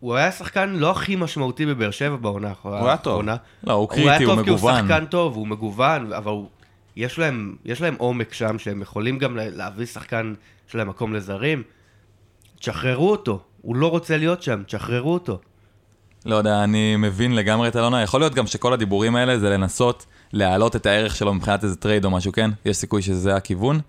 הוא 0.00 0.14
היה 0.14 0.32
שחקן 0.32 0.70
לא 0.70 0.90
הכי 0.90 1.16
משמעותי 1.16 1.66
בבאר 1.66 1.90
שבע 1.90 2.16
בעונה 2.16 2.48
האחרונה. 2.48 2.78
הוא 2.80 2.88
היה 2.88 2.96
טוב. 2.96 3.22
לא, 3.22 3.32
הוא 3.72 3.88
הוא 3.92 3.98
היה 4.00 4.08
קריטי, 4.18 4.24
הוא 4.24 4.34
טוב 4.34 4.44
כי 4.44 4.50
הוא 4.50 4.58
מגוון. 4.58 4.82
שחקן 4.88 5.06
טוב, 5.06 5.34
הוא 5.36 5.46
מגוון, 5.46 6.12
אבל 6.12 6.30
הוא, 6.30 6.48
יש, 6.96 7.18
להם, 7.18 7.56
יש 7.64 7.80
להם 7.80 7.94
עומק 7.98 8.32
שם, 8.32 8.58
שהם 8.58 8.82
יכולים 8.82 9.18
גם 9.18 9.36
לה- 9.36 9.50
להביא 9.50 9.86
שחקן 9.86 10.34
של 10.66 10.84
מקום 10.84 11.14
לזרים. 11.14 11.62
תשחררו 12.60 13.10
אותו, 13.10 13.40
הוא 13.62 13.76
לא 13.76 13.90
רוצה 13.90 14.16
להיות 14.16 14.42
שם, 14.42 14.62
תשחררו 14.66 15.14
אותו. 15.14 15.40
לא 16.26 16.36
יודע, 16.36 16.64
אני 16.64 16.96
מבין 16.96 17.34
לגמרי 17.34 17.68
את 17.68 17.76
אלונה. 17.76 18.02
יכול 18.02 18.20
להיות 18.20 18.34
גם 18.34 18.46
שכל 18.46 18.72
הדיבורים 18.72 19.16
האלה 19.16 19.38
זה 19.38 19.50
לנסות 19.50 20.06
להעלות 20.32 20.76
את 20.76 20.86
הערך 20.86 21.16
שלו 21.16 21.34
מבחינת 21.34 21.64
איזה 21.64 21.76
trade 21.76 22.04
או 22.04 22.10
משהו, 22.10 22.32
כן? 22.32 22.50
יש 22.64 22.76
סיכוי 22.76 23.02
שזה 23.02 23.36
הכיוון. 23.36 23.80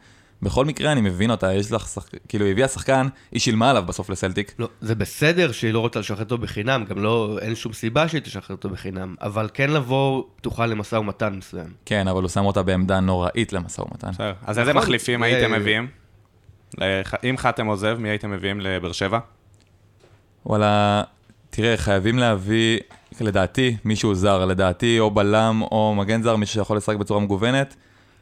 בכל 0.41 0.65
מקרה, 0.65 0.91
אני 0.91 1.01
מבין 1.01 1.32
אותה, 1.32 1.53
יש 1.53 1.72
לך 1.72 1.88
שחק... 1.88 2.10
כאילו, 2.27 2.46
היא 2.46 2.51
הביאה 2.51 2.67
שחקן, 2.67 3.08
היא 3.32 3.39
שילמה 3.39 3.70
עליו 3.70 3.84
בסוף 3.84 4.10
לסלטיק. 4.10 4.53
לא, 4.60 4.70
זה 4.82 4.96
בסדר 4.96 5.51
שהיא 5.51 5.74
לא 5.74 5.79
רוצה 5.79 6.00
לשחרר 6.00 6.20
אותו 6.20 6.38
בחינם, 6.38 6.86
גם 6.89 7.03
לא, 7.03 7.38
אין 7.41 7.56
שום 7.56 7.74
סיבה 7.74 8.08
שהיא 8.08 8.22
תשחרר 8.22 8.56
אותו 8.56 8.70
בחינם, 8.70 9.15
אבל 9.22 9.50
כן 9.53 9.70
לבוא 9.70 10.24
פתוחה 10.36 10.65
למשא 10.65 10.96
ומתן 10.96 11.34
מסוים. 11.34 11.74
כן, 11.86 12.08
אבל 12.08 12.22
הוא 12.22 12.29
שם 12.29 12.46
אותה 12.46 12.63
בעמדה 12.63 13.00
נוראית 13.00 13.53
למשא 13.53 13.82
ומתן. 13.82 14.12
בסדר. 14.12 14.34
אז 14.46 14.60
איזה 14.60 14.72
נכון. 14.72 14.82
מחליפים 14.82 15.24
אה, 15.24 15.27
הייתם 15.27 15.51
מביאים? 15.51 15.88
אם 17.24 17.36
חתם 17.38 17.65
עוזב, 17.65 17.98
מי 18.00 18.10
הייתם 18.10 18.32
מביאים 18.32 18.62
לבאר 18.62 18.91
שבע? 18.91 19.20
וואלה, 20.46 21.03
תראה, 21.57 21.77
חייבים 21.77 22.17
להביא, 22.19 22.79
לדעתי, 23.21 23.77
מישהו 23.85 24.15
זר, 24.15 24.45
לדעתי, 24.45 24.99
או 24.99 25.11
בלם 25.11 25.61
או 25.61 25.95
מגן 25.97 26.21
זר, 26.21 26.35
מישהו 26.35 26.53
שיכול 26.53 26.77
לשחק 26.77 26.95
בצורה 26.95 27.19
מגוונת. 27.19 27.75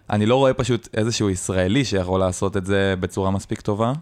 אני 0.09 0.25
לא 0.25 0.35
רואה 0.35 0.53
פשוט 0.53 0.87
איזשהו 0.97 1.29
ישראלי 1.29 1.85
שיכול 1.85 2.19
לעשות 2.19 2.57
את 2.57 2.65
זה 2.65 2.93
בצורה 2.99 3.31
מספיק 3.31 3.61
טובה, 3.61 3.93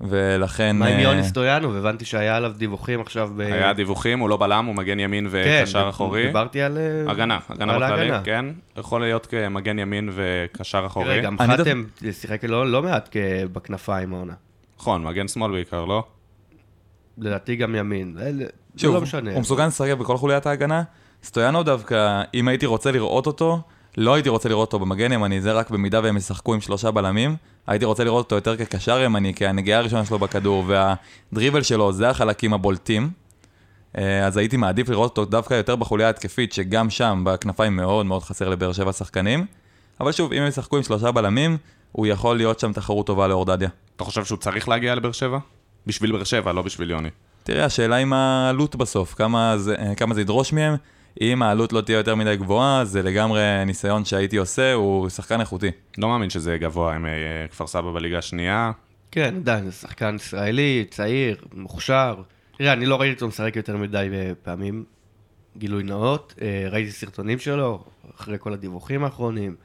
ולכן... 0.00 0.76
מה 0.76 0.86
עם 0.86 0.96
אה, 0.96 1.02
יוני 1.02 1.24
סטויאנוב? 1.24 1.76
הבנתי 1.76 2.04
שהיה 2.04 2.36
עליו 2.36 2.52
דיווחים 2.56 3.00
עכשיו 3.00 3.30
ב... 3.36 3.40
היה 3.40 3.72
דיווחים, 3.72 4.18
הוא 4.18 4.28
לא 4.28 4.36
בלם, 4.36 4.64
הוא 4.66 4.74
מגן 4.74 5.00
ימין 5.00 5.28
כן, 5.32 5.60
וקשר 5.62 5.84
ד- 5.84 5.88
אחורי. 5.88 6.26
דיברתי 6.26 6.62
על... 6.62 6.78
אה, 6.78 7.10
הגנה, 7.12 7.38
הגנה 7.48 7.78
בכללי. 7.78 8.12
כן. 8.24 8.44
יכול 8.76 9.00
להיות 9.00 9.26
כמגן 9.26 9.78
ימין 9.78 10.10
וקשר 10.12 10.82
אחורי. 10.86 11.06
תראה, 11.06 11.20
גם 11.20 11.36
אני 11.40 11.56
חתם 11.56 11.84
שיחק 12.12 12.44
לא 12.44 12.66
לא 12.66 12.82
מעט 12.82 13.16
בכנפיים 13.52 14.14
העונה. 14.14 14.34
נכון, 14.78 15.04
מגן 15.04 15.28
שמאל 15.28 15.50
בעיקר, 15.50 15.84
לא? 15.84 16.04
לדעתי 17.18 17.56
גם 17.56 17.74
ימין. 17.74 18.14
זה- 18.18 18.32
זה 18.38 18.44
שוב, 18.76 18.94
לא 18.94 19.00
משנה. 19.00 19.32
הוא 19.32 19.40
מסוגל 19.40 19.66
לשחק 19.66 19.92
בכל 19.98 20.16
חוליית 20.16 20.46
ההגנה. 20.46 20.82
סטויאנו 21.24 21.62
דווקא, 21.62 22.22
אם 22.34 22.48
הייתי 22.48 22.66
רוצה 22.66 22.92
לראות 22.92 23.26
אותו, 23.26 23.60
לא 23.96 24.14
הייתי 24.14 24.28
רוצה 24.28 24.48
לראות 24.48 24.72
אותו 24.72 24.78
במגן 24.84 25.12
ימני, 25.12 25.40
זה 25.40 25.52
רק 25.52 25.70
במידה 25.70 26.00
והם 26.02 26.16
ישחקו 26.16 26.54
עם 26.54 26.60
שלושה 26.60 26.90
בלמים. 26.90 27.36
הייתי 27.66 27.84
רוצה 27.84 28.04
לראות 28.04 28.24
אותו 28.24 28.34
יותר 28.34 28.56
כקשר 28.56 29.00
ימני, 29.00 29.34
כי 29.34 29.46
הנגיעה 29.46 29.78
הראשונה 29.78 30.04
שלו 30.04 30.18
בכדור 30.18 30.64
והדריבל 30.66 31.62
שלו 31.62 31.92
זה 31.92 32.10
החלקים 32.10 32.54
הבולטים. 32.54 33.10
אה, 33.98 34.26
אז 34.26 34.36
הייתי 34.36 34.56
מעדיף 34.56 34.88
לראות 34.88 35.10
אותו 35.18 35.30
דווקא 35.30 35.54
יותר 35.54 35.76
בחוליה 35.76 36.06
ההתקפית, 36.06 36.52
שגם 36.52 36.90
שם 36.90 37.22
בכנפיים 37.26 37.76
מאוד 37.76 38.06
מאוד 38.06 38.22
חסר 38.22 38.48
לבאר 38.48 38.72
שבע 38.72 38.92
שחקנים. 38.92 39.46
אבל 40.00 40.12
שוב, 40.12 40.32
אם 40.32 40.42
הם 40.42 40.48
ישחקו 40.48 40.76
עם 40.76 40.82
שלושה 40.82 41.10
בלמים, 41.12 41.56
הוא 41.92 42.06
יכול 42.06 42.36
להיות 42.36 42.58
שם 42.60 42.72
תחרות 42.72 43.06
טובה 43.06 43.28
לאורדדיה. 43.28 43.68
אתה 43.96 44.04
חושב 44.04 44.24
שהוא 44.24 44.38
צריך 44.38 44.68
להגיע 44.68 44.94
לבאר 44.94 45.12
שבע? 45.12 45.38
בשביל 45.86 46.12
באר 46.12 46.24
שבע, 46.24 46.52
לא 46.52 46.62
בשביל 46.62 46.90
יוני. 46.90 47.08
תראה, 47.42 47.64
השאלה 47.64 47.96
עם 47.96 48.12
העלות 48.12 48.76
בסוף, 48.76 49.14
כמה 49.14 49.58
זה, 49.58 49.76
כמה 49.96 50.14
זה 50.14 50.20
ידרוש 50.20 50.52
מהם. 50.52 50.74
אם 51.20 51.42
העלות 51.42 51.72
לא 51.72 51.80
תהיה 51.80 51.96
יותר 51.96 52.14
מדי 52.14 52.36
גבוהה, 52.36 52.84
זה 52.84 53.02
לגמרי 53.02 53.40
ניסיון 53.66 54.04
שהייתי 54.04 54.36
עושה, 54.36 54.72
הוא 54.72 55.08
שחקן 55.08 55.40
איכותי. 55.40 55.70
לא 55.98 56.08
מאמין 56.08 56.30
שזה 56.30 56.50
יהיה 56.50 56.58
גבוה 56.58 56.94
עם 56.94 57.06
אה, 57.06 57.10
כפר 57.50 57.66
סבא 57.66 57.92
בליגה 57.92 58.18
השנייה. 58.18 58.72
כן, 59.10 59.34
עדיין, 59.36 59.64
זה 59.64 59.72
שחקן 59.72 60.14
ישראלי, 60.14 60.84
צעיר, 60.90 61.36
מוכשר. 61.54 62.14
תראה, 62.58 62.72
אני 62.72 62.86
לא 62.86 63.00
ראיתי 63.00 63.14
אותו 63.14 63.28
משחק 63.28 63.56
יותר 63.56 63.76
מדי 63.76 64.08
פעמים, 64.42 64.84
גילוי 65.56 65.82
נאות. 65.82 66.34
אה, 66.42 66.66
ראיתי 66.70 66.90
סרטונים 66.90 67.38
שלו, 67.38 67.84
אחרי 68.16 68.36
כל 68.40 68.52
הדיווחים 68.52 69.04
האחרונים, 69.04 69.56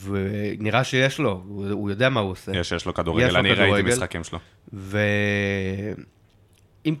ונראה 0.00 0.84
שיש 0.84 1.18
לו, 1.18 1.42
הוא, 1.48 1.70
הוא 1.70 1.90
יודע 1.90 2.08
מה 2.08 2.20
הוא 2.20 2.30
עושה. 2.30 2.52
יש, 2.56 2.72
יש 2.72 2.86
לו 2.86 2.94
כדורגל, 2.94 3.26
יש 3.26 3.32
לו 3.32 3.38
אני 3.38 3.54
כדורגל, 3.54 3.72
ראיתי 3.72 3.88
משחקים 3.88 4.24
שלו. 4.24 4.38
ואם 4.72 4.94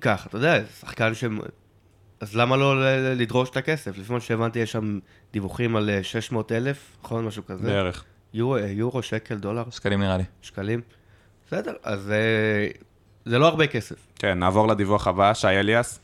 כך, 0.00 0.26
אתה 0.26 0.36
יודע, 0.36 0.60
שחקן 0.80 1.14
ש... 1.14 1.24
אז 2.22 2.36
למה 2.36 2.56
לא 2.56 2.74
לדרוש 3.14 3.50
את 3.50 3.56
הכסף? 3.56 3.98
לפי 3.98 4.12
מה 4.12 4.20
שהבנתי, 4.20 4.58
יש 4.58 4.72
שם 4.72 4.98
דיווחים 5.32 5.76
על 5.76 5.90
600 6.02 6.52
אה, 6.52 6.56
אלף, 6.56 6.96
נכון? 7.04 7.24
משהו 7.24 7.46
כזה. 7.46 7.66
בערך. 7.66 8.04
יורו, 8.34 8.56
אה, 8.56 8.66
יורו, 8.66 9.02
שקל, 9.02 9.34
דולר? 9.34 9.64
שקלים 9.70 10.00
נראה 10.00 10.16
לי. 10.16 10.24
שקלים. 10.42 10.80
בסדר, 11.46 11.74
אז 11.82 12.10
אה, 12.10 12.68
זה 13.24 13.38
לא 13.38 13.48
הרבה 13.48 13.66
כסף. 13.66 13.96
כן, 14.18 14.38
נעבור 14.38 14.68
לדיווח 14.68 15.06
הבא, 15.06 15.34
שי 15.34 15.46
אליאס. 15.46 16.00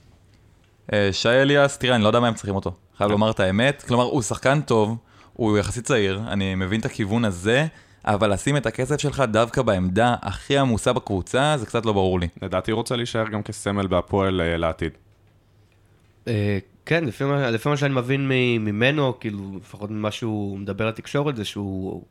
שי 1.13 1.29
אליאס, 1.29 1.79
תראה, 1.79 1.95
אני 1.95 2.03
לא 2.03 2.09
יודע 2.09 2.21
מה 2.21 2.29
הם 2.29 2.35
צריכים 2.35 2.55
אותו. 2.55 2.75
חייב 2.97 3.11
לומר 3.11 3.31
את 3.31 3.41
האמת. 3.41 3.85
כלומר, 3.89 4.05
הוא 4.05 4.23
שחקן 4.23 4.61
טוב, 4.61 4.97
הוא 5.39 5.59
יחסית 5.59 5.85
צעיר, 5.85 6.21
אני 6.29 6.55
מבין 6.55 6.81
את 6.81 6.85
הכיוון 6.85 7.25
הזה, 7.25 7.67
אבל 8.05 8.33
לשים 8.33 8.57
את 8.57 8.67
הכסף 8.67 9.01
שלך 9.01 9.21
דווקא 9.21 9.63
בעמדה 9.63 10.17
הכי 10.23 10.59
עמוסה 10.59 10.93
בקבוצה, 10.93 11.55
זה 11.59 11.67
קצת 11.67 11.87
לא 11.87 11.93
ברור 11.93 12.21
לי. 12.21 12.29
לדעתי 12.43 12.71
הוא 12.71 12.79
רוצה 12.79 12.97
להישאר 12.97 13.29
גם 13.29 13.43
כסמל 13.43 13.87
בהפועל 13.87 14.57
לעתיד. 14.57 14.93
אה, 16.29 16.59
כן, 16.87 17.05
לפי 17.05 17.25
מה, 17.25 17.51
לפי 17.51 17.69
מה 17.69 17.77
שאני 17.77 17.95
מבין 17.95 18.29
ממנו, 18.61 19.21
כאילו, 19.21 19.57
לפחות 19.57 19.91
ממה 19.91 20.11
שהוא 20.11 20.59
מדבר 20.59 20.89
לתקשורת, 20.89 21.37
זה 21.37 21.45
שהוא 21.45 22.03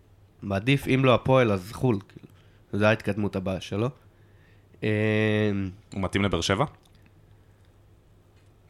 מעדיף, 0.41 0.87
אם 0.87 1.05
לא 1.05 1.13
הפועל, 1.13 1.51
אז 1.51 1.71
חו"ל. 1.71 1.99
כאילו. 2.09 2.27
זו 2.73 2.85
ההתקדמות 2.85 3.35
הבאה 3.35 3.61
שלו. 3.61 3.89
אה, 4.83 4.89
הוא 5.93 6.01
מתאים 6.01 6.23
לבאר 6.23 6.41
שבע? 6.41 6.65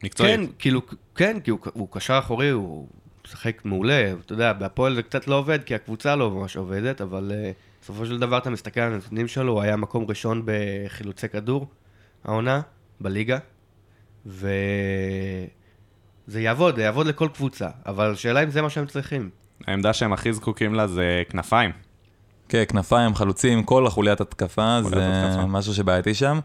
מקצועית. 0.04 0.40
כן, 0.40 0.46
כאילו, 0.58 0.80
כן, 1.14 1.40
כי 1.40 1.50
הוא, 1.50 1.58
הוא 1.72 1.88
קשר 1.90 2.18
אחורי, 2.18 2.50
הוא 2.50 2.88
משחק 3.28 3.64
מעולה, 3.64 4.12
אתה 4.24 4.32
יודע, 4.32 4.52
בהפועל 4.52 4.94
זה 4.94 5.02
קצת 5.02 5.28
לא 5.28 5.34
עובד, 5.34 5.64
כי 5.64 5.74
הקבוצה 5.74 6.16
לא 6.16 6.30
ממש 6.30 6.56
עובדת, 6.56 7.00
אבל 7.00 7.32
uh, 7.34 7.34
בסופו 7.82 8.06
של 8.06 8.18
דבר 8.18 8.38
אתה 8.38 8.50
מסתכל 8.50 8.80
על 8.80 8.92
הנתונים 8.92 9.28
שלו, 9.28 9.52
הוא 9.52 9.62
היה 9.62 9.76
מקום 9.76 10.04
ראשון 10.08 10.42
בחילוצי 10.44 11.28
כדור, 11.28 11.66
העונה, 12.24 12.60
בליגה. 13.00 13.38
וזה 14.26 14.46
יעבוד, 16.34 16.76
זה 16.76 16.82
יעבוד 16.82 17.06
לכל 17.06 17.28
קבוצה, 17.34 17.68
אבל 17.86 18.12
השאלה 18.12 18.42
אם 18.42 18.50
זה 18.50 18.62
מה 18.62 18.70
שהם 18.70 18.86
צריכים. 18.86 19.30
העמדה 19.66 19.92
שהם 19.92 20.12
הכי 20.12 20.32
זקוקים 20.32 20.74
לה 20.74 20.86
זה 20.86 21.22
כנפיים. 21.28 21.70
כן, 22.48 22.64
כנפיים, 22.68 23.14
חלוצים, 23.14 23.62
כל 23.62 23.86
החוליית 23.86 24.20
התקפה, 24.20 24.82
זה 24.82 24.96
התקפה. 24.96 25.46
משהו 25.46 25.74
שבעייתי 25.74 26.14
שם. 26.14 26.40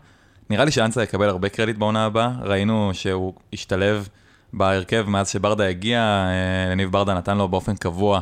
נראה 0.50 0.66
לי 0.66 0.72
שאנסה 0.72 1.04
יקבל 1.04 1.30
הרבה 1.30 1.50
קרדיט 1.50 1.78
בעונה 1.78 2.06
הבאה, 2.06 2.32
ראינו 2.42 2.90
שהוא 2.94 3.34
השתלב 3.54 4.10
בהרכב 4.54 5.06
מאז 5.08 5.30
שברדה 5.30 5.68
הגיע, 5.68 6.00
אה, 6.00 6.72
לניב 6.72 6.92
ברדה 6.92 7.14
נתן 7.14 7.38
לו 7.38 7.48
באופן 7.48 7.76
קבוע 7.76 8.22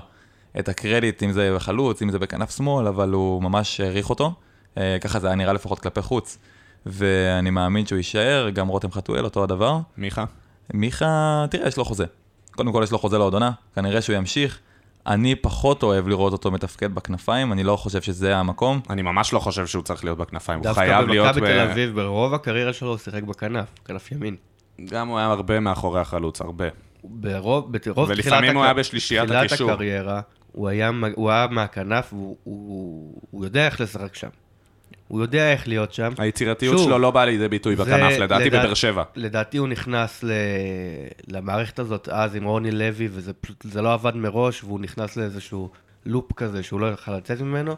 את 0.59 0.69
הקרדיט, 0.69 1.23
אם 1.23 1.31
זה 1.31 1.53
בחלוץ, 1.55 2.01
אם 2.01 2.09
זה 2.09 2.19
בכנף 2.19 2.57
שמאל, 2.57 2.87
אבל 2.87 3.09
הוא 3.09 3.43
ממש 3.43 3.79
העריך 3.79 4.09
אותו. 4.09 4.33
אה, 4.77 4.97
ככה 5.01 5.19
זה 5.19 5.27
היה 5.27 5.35
נראה 5.35 5.53
לפחות 5.53 5.79
כלפי 5.79 6.01
חוץ. 6.01 6.37
ואני 6.85 7.49
מאמין 7.49 7.85
שהוא 7.85 7.97
יישאר, 7.97 8.49
גם 8.49 8.67
רותם 8.67 8.91
חתואל 8.91 9.23
אותו 9.23 9.43
הדבר. 9.43 9.79
מיכה? 9.97 10.25
מיכה, 10.73 11.45
תראה, 11.49 11.67
יש 11.67 11.77
לו 11.77 11.85
חוזה. 11.85 12.05
קודם 12.51 12.71
כל 12.71 12.81
יש 12.83 12.91
לו 12.91 12.99
חוזה 12.99 13.17
לעוד 13.17 13.33
עונה, 13.33 13.51
כנראה 13.75 14.01
שהוא 14.01 14.15
ימשיך. 14.15 14.59
אני 15.07 15.35
פחות 15.35 15.83
אוהב 15.83 16.07
לראות 16.07 16.33
אותו 16.33 16.51
מתפקד 16.51 16.95
בכנפיים, 16.95 17.53
אני 17.53 17.63
לא 17.63 17.75
חושב 17.75 18.01
שזה 18.01 18.37
המקום. 18.37 18.79
אני 18.89 19.01
ממש 19.01 19.33
לא 19.33 19.39
חושב 19.39 19.67
שהוא 19.67 19.83
צריך 19.83 20.03
להיות 20.03 20.17
בכנפיים, 20.17 20.59
הוא 20.59 20.73
חייב 20.73 21.07
להיות 21.07 21.27
ב... 21.27 21.27
דווקא 21.27 21.41
במכבי 21.41 21.65
תל 21.65 21.71
אביב, 21.71 21.95
ברוב 21.95 22.33
הקריירה 22.33 22.73
שלו 22.73 22.89
הוא 22.89 22.97
שיחק 22.97 23.23
בכנף, 23.23 23.67
כנף 23.85 24.11
ימין. 24.11 24.35
גם 24.89 25.07
הוא 25.07 25.17
היה 25.17 25.27
הרבה 25.27 25.59
מאחורי 25.59 26.01
החלוץ, 26.01 26.41
הרבה. 26.41 26.65
ברוב, 27.03 27.77
ברוב 27.77 28.09
ולפעמים 28.09 28.55
הוא 28.55 28.63
היה 28.63 28.73
בשלישיית 28.73 29.31
הקישור. 29.31 29.55
תחילת 29.57 29.71
הקריירה, 29.71 30.21
הוא 30.51 30.67
היה, 30.67 30.91
הוא 31.15 31.29
היה 31.29 31.47
מהכנף, 31.51 32.13
הוא, 32.13 32.37
הוא, 32.43 33.21
הוא 33.31 33.45
יודע 33.45 33.65
איך 33.65 33.81
לשחק 33.81 34.15
שם. 34.15 34.29
הוא 35.07 35.21
יודע 35.21 35.51
איך 35.51 35.67
להיות 35.67 35.93
שם. 35.93 36.13
היצירתיות 36.17 36.77
שוב, 36.77 36.87
שלו 36.87 36.99
לא 36.99 37.11
באה 37.11 37.25
לידי 37.25 37.47
ביטוי 37.47 37.75
בכנף, 37.75 38.17
לדעתי 38.19 38.49
לדע... 38.49 38.59
בבאר 38.59 38.73
שבע. 38.73 39.03
לדעתי 39.15 39.57
הוא 39.57 39.67
נכנס 39.67 40.23
ל... 40.23 40.31
למערכת 41.27 41.79
הזאת 41.79 42.09
אז 42.09 42.35
עם 42.35 42.43
רוני 42.43 42.71
לוי, 42.71 43.07
וזה 43.11 43.31
זה 43.63 43.81
לא 43.81 43.93
עבד 43.93 44.15
מראש, 44.15 44.63
והוא 44.63 44.79
נכנס 44.79 45.17
לאיזשהו 45.17 45.69
לופ 46.05 46.33
כזה 46.33 46.63
שהוא 46.63 46.79
לא 46.79 46.85
יכול 46.85 47.13
לצאת 47.13 47.41
ממנו. 47.41 47.75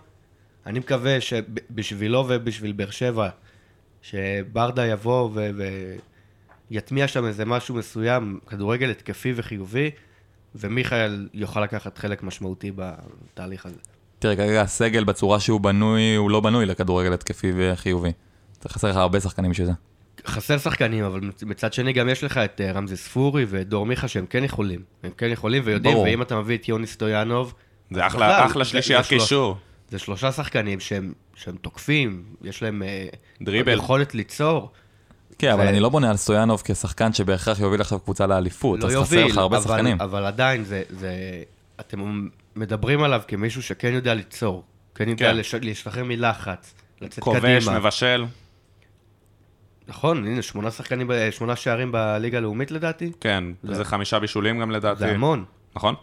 אני 0.65 0.79
מקווה 0.79 1.21
שבשבילו 1.21 2.25
ובשביל 2.27 2.71
באר 2.71 2.89
שבע, 2.89 3.29
שברדה 4.01 4.85
יבוא 4.85 5.29
ו... 5.33 5.49
ויטמיע 6.73 7.07
שם 7.07 7.25
איזה 7.25 7.45
משהו 7.45 7.75
מסוים, 7.75 8.39
כדורגל 8.47 8.89
התקפי 8.91 9.33
וחיובי, 9.35 9.91
ומיכאל 10.55 11.27
יוכל 11.33 11.61
לקחת 11.61 11.97
חלק 11.97 12.23
משמעותי 12.23 12.71
בתהליך 12.75 13.65
הזה. 13.65 13.75
תראה, 14.19 14.35
כרגע 14.35 14.61
הסגל 14.61 15.03
בצורה 15.03 15.39
שהוא 15.39 15.61
בנוי, 15.61 16.15
הוא 16.15 16.31
לא 16.31 16.39
בנוי 16.39 16.65
לכדורגל 16.65 17.13
התקפי 17.13 17.51
וחיובי. 17.55 18.11
חסר 18.67 18.89
לך 18.89 18.95
הרבה 18.95 19.19
שחקנים 19.19 19.51
בשביל 19.51 19.67
זה. 19.67 19.73
חסר 20.27 20.57
שחקנים, 20.57 21.03
אבל 21.03 21.19
מצד 21.45 21.73
שני 21.73 21.93
גם 21.93 22.09
יש 22.09 22.23
לך 22.23 22.37
את 22.37 22.61
אה, 22.61 22.71
רמזי 22.71 22.97
ספורי 22.97 23.45
ואת 23.47 23.69
דור 23.69 23.85
מיכה 23.85 24.07
שהם 24.07 24.25
כן 24.25 24.43
יכולים. 24.43 24.81
הם 25.03 25.11
כן 25.17 25.29
יכולים 25.29 25.63
ויודעים, 25.65 25.95
ברור. 25.95 26.05
ואם 26.05 26.21
אתה 26.21 26.39
מביא 26.39 26.57
את 26.57 26.69
יוני 26.69 26.87
סטויאנוב... 26.87 27.53
זה 27.91 28.07
אחלה, 28.07 28.45
אחלה 28.45 28.65
שלישיית 28.65 29.05
קישור. 29.05 29.57
זה 29.89 29.99
שלושה 29.99 30.31
שחקנים 30.31 30.79
שהם, 30.79 31.13
שהם 31.35 31.55
תוקפים, 31.55 32.23
יש 32.41 32.63
להם 32.63 32.83
אה, 32.83 33.07
דריבל. 33.41 33.73
יכולת 33.73 34.15
ליצור. 34.15 34.71
כן, 35.37 35.47
ו... 35.49 35.53
אבל 35.53 35.67
אני 35.67 35.79
לא 35.79 35.89
בונה 35.89 36.09
על 36.09 36.17
סטויאנוב 36.17 36.61
כשחקן 36.65 37.13
שבהכרח 37.13 37.59
יוביל 37.59 37.81
עכשיו 37.81 37.99
קבוצה 37.99 38.27
לאליפות, 38.27 38.79
לא 38.79 38.87
אז 38.87 38.93
יוביל, 38.93 39.19
חסר 39.19 39.31
לך 39.31 39.37
הרבה 39.37 39.57
אבל, 39.57 39.65
שחקנים. 39.65 39.97
אבל 40.01 40.25
עדיין, 40.25 40.63
זה, 40.63 40.81
זה, 40.89 41.13
אתם 41.79 42.27
מדברים 42.55 43.03
עליו 43.03 43.21
כמישהו 43.27 43.63
שכן 43.63 43.93
יודע 43.93 44.13
ליצור, 44.13 44.63
כן 44.95 45.09
יודע 45.09 45.31
כן. 45.31 45.37
לש... 45.37 45.55
להשתחרר 45.55 46.03
מלחץ, 46.03 46.73
לצאת 47.01 47.23
כובש, 47.23 47.39
קדימה. 47.39 47.59
כובש, 47.59 47.67
מבשל. 47.67 48.25
נכון, 49.87 50.25
הנה, 50.27 50.41
שמונה 50.41 50.71
שחקנים, 50.71 51.11
שמונה 51.31 51.55
שערים 51.55 51.91
בליגה 51.91 52.37
הלאומית 52.37 52.71
לדעתי. 52.71 53.11
כן, 53.21 53.43
זה, 53.63 53.75
זה 53.75 53.85
חמישה 53.85 54.19
בישולים 54.19 54.59
גם 54.59 54.71
לדעתי. 54.71 54.99
זה 54.99 55.11
המון. 55.11 55.45
נכון? 55.75 55.95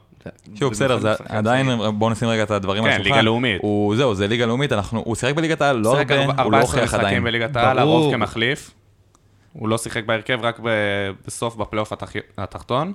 שוב, 0.55 0.71
בסדר, 0.71 0.99
זה 0.99 1.15
עדיין, 1.29 1.69
בואו 1.99 2.11
נשים 2.11 2.29
רגע 2.29 2.43
את 2.43 2.51
הדברים 2.51 2.85
על 2.85 2.91
השולחן. 2.91 3.09
כן, 3.09 3.15
ליגה 3.15 3.23
לאומית. 3.23 3.63
זהו, 3.97 4.15
זה 4.15 4.27
ליגה 4.27 4.47
לאומית, 4.47 4.73
הוא 4.91 5.15
שיחק 5.15 5.35
בליגת 5.35 5.61
העל 5.61 5.77
לא 5.77 5.99
הרבה, 5.99 6.43
הוא 6.43 6.53
לא 6.53 6.61
הוכיח 6.61 6.95
עדיין. 6.95 6.95
14 6.95 7.01
משחקים 7.01 7.25
בליגת 7.25 7.57
העל, 7.57 7.79
הרוב 7.79 8.13
כמחליף. 8.13 8.71
הוא 9.53 9.69
לא 9.69 9.79
שיחק 9.79 10.05
בהרכב, 10.05 10.39
רק 10.43 10.61
בסוף 11.27 11.57
בפלייאוף 11.57 11.93
התחתון. 12.39 12.93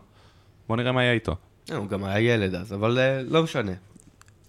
בואו 0.67 0.77
נראה 0.77 0.91
מה 0.91 1.03
יהיה 1.03 1.13
איתו. 1.13 1.35
אה, 1.71 1.75
הוא 1.75 1.87
גם 1.87 2.03
היה 2.03 2.19
ילד 2.19 2.55
אז, 2.55 2.73
אבל 2.73 2.99
אה, 2.99 3.21
לא 3.23 3.43
משנה. 3.43 3.71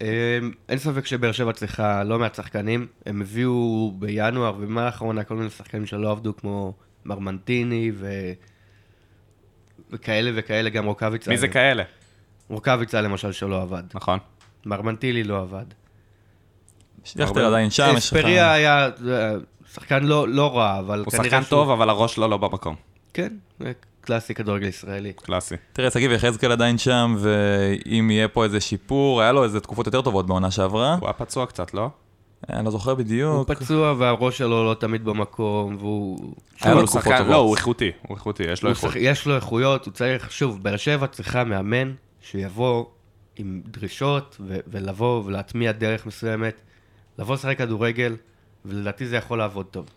אה, 0.01 0.39
אין 0.69 0.77
ספק 0.77 1.05
שבאר 1.05 1.31
שבע 1.31 1.53
צריכה 1.53 2.03
לא 2.03 2.19
מעט 2.19 2.35
שחקנים. 2.35 2.87
הם 3.05 3.21
הביאו 3.21 3.91
בינואר 3.99 4.55
ובמהלך 4.57 4.93
האחרונה 4.93 5.23
כל 5.23 5.35
מיני 5.35 5.49
שחקנים 5.49 5.85
שלא 5.85 6.11
עבדו, 6.11 6.37
כמו 6.37 6.73
מרמנטיני 7.05 7.91
ו... 7.93 8.31
וכאלה 9.91 10.31
וכאלה, 10.35 10.69
גם 10.69 10.85
רוקאביצה. 10.85 11.31
מי 11.31 11.37
זה 11.37 11.47
כאלה? 11.47 11.83
רוקאביצה 12.49 13.01
למשל 13.01 13.31
שלא 13.31 13.61
עבד. 13.61 13.83
נכון. 13.93 14.19
מרמנטילי 14.65 15.23
לא 15.23 15.41
עבד. 15.41 15.65
שליחטר 17.03 17.45
עדיין 17.45 17.69
שם, 17.69 17.83
יש 17.83 18.11
לך... 18.11 18.17
אספריה 18.17 18.53
היה 18.53 18.89
שחקן 19.73 20.03
לא, 20.03 20.27
לא 20.27 20.57
רע, 20.57 20.79
אבל 20.79 21.03
שהוא... 21.09 21.21
הוא 21.21 21.23
שחקן 21.23 21.43
טוב, 21.43 21.69
אבל 21.69 21.89
הראש 21.89 22.15
שלו 22.15 22.27
לא 22.27 22.37
במקום. 22.37 22.75
כן, 23.13 23.33
קלאסי 24.01 24.33
כדורגל 24.33 24.67
ישראלי. 24.67 25.13
קלאסי. 25.13 25.55
תראה, 25.73 25.91
שגיב 25.91 26.11
יחזקאל 26.11 26.51
עדיין 26.51 26.77
שם, 26.77 27.15
ואם 27.19 28.11
יהיה 28.11 28.27
פה 28.27 28.43
איזה 28.43 28.59
שיפור, 28.59 29.21
היה 29.21 29.31
לו 29.31 29.43
איזה 29.43 29.59
תקופות 29.59 29.85
יותר 29.85 30.01
טובות 30.01 30.27
בעונה 30.27 30.51
שעברה. 30.51 30.93
הוא 30.93 31.07
היה 31.07 31.13
פצוע 31.13 31.45
קצת, 31.45 31.73
לא? 31.73 31.89
אני 32.49 32.65
לא 32.65 32.71
זוכר 32.71 32.95
בדיוק. 32.95 33.35
הוא 33.35 33.55
פצוע 33.55 33.93
והראש 33.97 34.37
שלו 34.37 34.65
לא 34.65 34.73
תמיד 34.73 35.05
במקום, 35.05 35.75
והוא... 35.79 36.33
היה 36.61 36.73
לו 36.73 36.85
תקופות 36.85 37.03
טובות. 37.03 37.31
לא, 37.31 37.35
הוא 37.35 37.55
איכותי, 37.55 37.91
הוא 38.07 38.15
איכותי, 38.15 38.43
יש 38.43 38.63
לו 38.63 38.69
איכות. 38.69 38.91
יש 38.95 39.25
לו 39.25 39.35
איכויות, 39.35 39.85
הוא 39.85 39.93
צריך, 39.93 40.31
שוב, 40.31 40.63
באר 40.63 40.77
שבע 40.77 41.07
צריכה 41.07 41.43
מאמן 41.43 41.93
שיבוא 42.21 42.85
עם 43.35 43.61
דרישות, 43.65 44.37
ולבוא 44.39 45.23
ולהטמיע 45.25 45.71
דרך 45.71 46.05
מסוימת, 46.05 46.61
לבוא 47.19 47.35
לשחק 47.35 47.57
כדורגל, 47.57 48.15
ולדעתי 48.67 49.05
זה 49.05 49.15
יכול 49.15 49.37
לעבוד 49.37 49.65
טוב. 49.65 49.89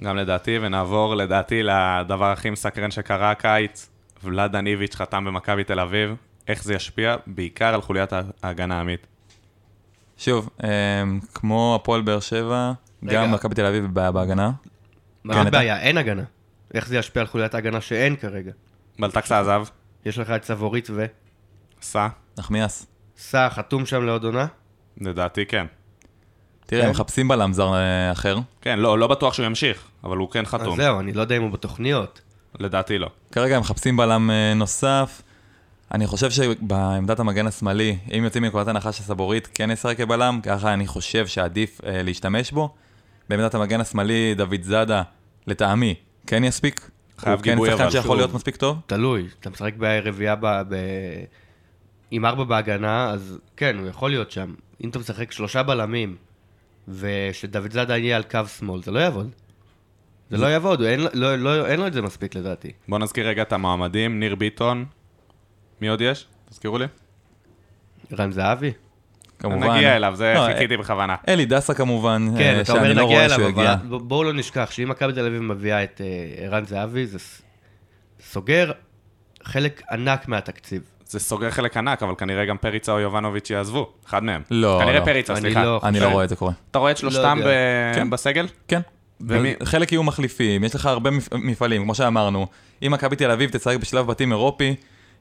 גם 0.00 0.16
לדעתי, 0.16 0.58
ונעבור 0.62 1.16
לדעתי 1.16 1.62
לדבר 1.62 2.32
הכי 2.32 2.50
מסקרן 2.50 2.90
שקרה 2.90 3.30
הקיץ. 3.30 3.88
ולאדה 4.24 4.60
ניביץ' 4.60 4.94
חתם 4.94 5.24
במכבי 5.24 5.64
תל 5.64 5.80
אביב, 5.80 6.14
איך 6.48 6.64
זה 6.64 6.74
ישפיע? 6.74 7.16
בעיקר 7.26 7.74
על 7.74 7.80
חוליית 7.80 8.10
ההגנה 8.42 8.78
העמית. 8.78 9.06
שוב, 10.16 10.50
אמ, 10.62 11.20
כמו 11.34 11.78
הפועל 11.80 12.02
באר 12.02 12.20
שבע, 12.20 12.72
גם 13.04 13.32
מכבי 13.32 13.54
תל 13.54 13.66
אביב 13.66 13.84
בבעיה 13.84 14.12
בהגנה. 14.12 14.50
מה 15.24 15.42
הבעיה? 15.42 15.80
אין 15.80 15.98
הגנה. 15.98 16.22
איך 16.74 16.88
זה 16.88 16.96
ישפיע 16.96 17.22
על 17.22 17.28
חוליית 17.28 17.54
ההגנה 17.54 17.80
שאין 17.80 18.16
כרגע? 18.16 18.52
בלטקסה 18.98 19.40
עזב, 19.40 19.64
יש 20.04 20.18
לך 20.18 20.30
את 20.30 20.44
סבורית 20.44 20.88
ו... 20.90 21.06
סע, 21.82 22.08
נחמיאס. 22.38 22.86
סע 23.16 23.48
חתום 23.50 23.86
שם 23.86 24.06
לעוד 24.06 24.24
עונה? 24.24 24.46
לדעתי 25.00 25.46
כן. 25.46 25.66
תראה, 26.72 26.82
כן? 26.82 26.86
הם 26.88 26.92
מחפשים 26.94 27.28
בלם 27.28 27.52
זר 27.52 27.74
אה, 27.74 28.12
אחר. 28.12 28.38
כן, 28.60 28.78
לא, 28.78 28.98
לא 28.98 29.06
בטוח 29.06 29.34
שהוא 29.34 29.46
ימשיך, 29.46 29.84
אבל 30.04 30.16
הוא 30.16 30.30
כן 30.30 30.40
אז 30.40 30.46
חתום. 30.46 30.76
זהו, 30.76 31.00
אני 31.00 31.12
לא 31.12 31.20
יודע 31.20 31.36
אם 31.36 31.42
הוא 31.42 31.50
בתוכניות. 31.50 32.20
לדעתי 32.60 32.98
לא. 32.98 33.08
כרגע 33.32 33.54
הם 33.56 33.60
מחפשים 33.60 33.96
בלם 33.96 34.30
אה, 34.30 34.54
נוסף. 34.54 35.22
אני 35.92 36.06
חושב 36.06 36.30
שבעמדת 36.30 37.20
המגן 37.20 37.46
השמאלי, 37.46 37.96
אם 38.18 38.24
יוצאים 38.24 38.42
מנקודת 38.42 38.68
הנחה 38.68 38.92
שסבורית 38.92 39.48
כן 39.54 39.70
ישחק 39.70 39.96
כבלם, 39.96 40.40
ככה 40.42 40.72
אני 40.74 40.86
חושב 40.86 41.26
שעדיף 41.26 41.80
אה, 41.86 42.02
להשתמש 42.02 42.52
בו. 42.52 42.74
בעמדת 43.28 43.54
המגן 43.54 43.80
השמאלי, 43.80 44.34
דוד 44.34 44.62
זאדה, 44.62 45.02
לטעמי, 45.46 45.94
כן 46.26 46.44
יספיק. 46.44 46.90
חייב 47.18 47.34
הוא 47.38 47.44
כן 47.44 47.50
גיבוי, 47.50 47.70
שחקן 47.70 47.82
אבל 47.82 47.90
שיכול 47.90 48.06
שהוא- 48.08 48.16
להיות 48.16 48.34
מספיק 48.34 48.56
טוב. 48.56 48.78
תלוי, 48.86 49.28
אתה 49.40 49.50
משחק 49.50 49.74
ברביעייה 49.76 50.34
ב... 50.36 50.46
ב... 50.46 50.74
עם 52.10 52.24
ארבע 52.26 52.44
בהגנה, 52.44 53.10
אז 53.10 53.38
כן, 53.56 53.76
הוא 53.78 53.88
יכול 53.88 54.10
להיות 54.10 54.30
שם. 54.30 54.54
אם 54.84 54.88
אתה 54.88 54.98
משחק 54.98 55.32
שלושה 55.32 55.62
בלמים, 55.62 56.16
ושדוד 56.88 57.72
זאדה 57.72 57.96
יהיה 57.96 58.16
על 58.16 58.22
קו 58.22 58.40
שמאל, 58.58 58.82
זה 58.82 58.90
לא 58.90 58.98
יעבוד. 58.98 59.30
זה 60.30 60.36
לא 60.36 60.46
יעבוד, 60.46 60.82
אין, 60.82 61.00
לא, 61.14 61.36
לא, 61.36 61.66
אין 61.66 61.80
לו 61.80 61.86
את 61.86 61.92
זה 61.92 62.02
מספיק 62.02 62.34
לדעתי. 62.34 62.70
בוא 62.88 62.98
נזכיר 62.98 63.28
רגע 63.28 63.42
את 63.42 63.52
המועמדים, 63.52 64.20
ניר 64.20 64.34
ביטון, 64.34 64.84
מי 65.80 65.88
עוד 65.88 66.00
יש? 66.00 66.26
תזכירו 66.50 66.78
לי. 66.78 66.84
רן 68.18 68.32
זהבי? 68.32 68.72
כמובן. 69.38 69.70
נגיע 69.76 69.96
אליו, 69.96 70.12
זה 70.16 70.32
לא, 70.36 70.46
חיכיתי 70.46 70.76
בכוונה. 70.76 71.16
אלי 71.28 71.44
דסה 71.44 71.74
כמובן, 71.74 72.26
כן, 72.38 72.54
אה, 72.56 72.60
אתה 72.60 72.72
אומר 72.72 72.82
לא 72.82 72.88
נגיע 72.88 73.04
רואה 73.04 73.24
אליו, 73.24 73.38
שהוא 73.38 73.50
אבל 73.50 73.98
בואו 73.98 74.24
לא 74.24 74.32
נשכח 74.32 74.70
שאם 74.70 74.88
מכבי 74.88 75.12
תל 75.12 75.26
אביב 75.26 75.40
מביאה 75.40 75.84
את 75.84 76.00
אה, 76.04 76.44
ערן 76.44 76.64
זהבי, 76.66 77.06
זה 77.06 77.18
ס- 77.18 77.42
סוגר 78.20 78.72
חלק 79.42 79.82
ענק 79.90 80.28
מהתקציב. 80.28 80.82
זה 81.12 81.20
סוגר 81.20 81.50
חלק 81.50 81.76
ענק, 81.76 82.02
אבל 82.02 82.14
כנראה 82.18 82.44
גם 82.44 82.56
פריצה 82.56 82.92
או 82.92 83.00
יובנוביץ' 83.00 83.50
יעזבו. 83.50 83.92
אחד 84.06 84.24
מהם. 84.24 84.42
לא, 84.50 84.78
כנראה 84.82 84.98
לא. 85.00 85.04
פריצה, 85.04 85.32
אני 85.32 85.40
סליחה. 85.40 85.64
לא 85.64 85.80
אני. 85.84 86.00
לא 86.00 86.08
רואה 86.08 86.24
את 86.24 86.28
זה 86.28 86.36
קורה. 86.36 86.52
אתה 86.70 86.78
רואה 86.78 86.90
את 86.90 86.96
שלושתם 86.96 87.38
יודע. 87.38 87.50
ב- 87.50 87.94
כן. 87.94 88.10
בסגל? 88.10 88.46
כן. 88.68 88.80
ומי- 89.20 89.54
חלק 89.64 89.92
יהיו 89.92 90.02
מחליפים, 90.02 90.64
יש 90.64 90.74
לך 90.74 90.86
הרבה 90.86 91.10
מפ- 91.10 91.32
מפעלים, 91.34 91.82
כמו 91.82 91.94
שאמרנו. 91.94 92.46
אם 92.86 92.92
מכבי 92.92 93.16
תל 93.16 93.30
אביב 93.30 93.50
תשחק 93.50 93.76
בשלב 93.80 94.06
בתים 94.06 94.32
אירופי, 94.32 94.74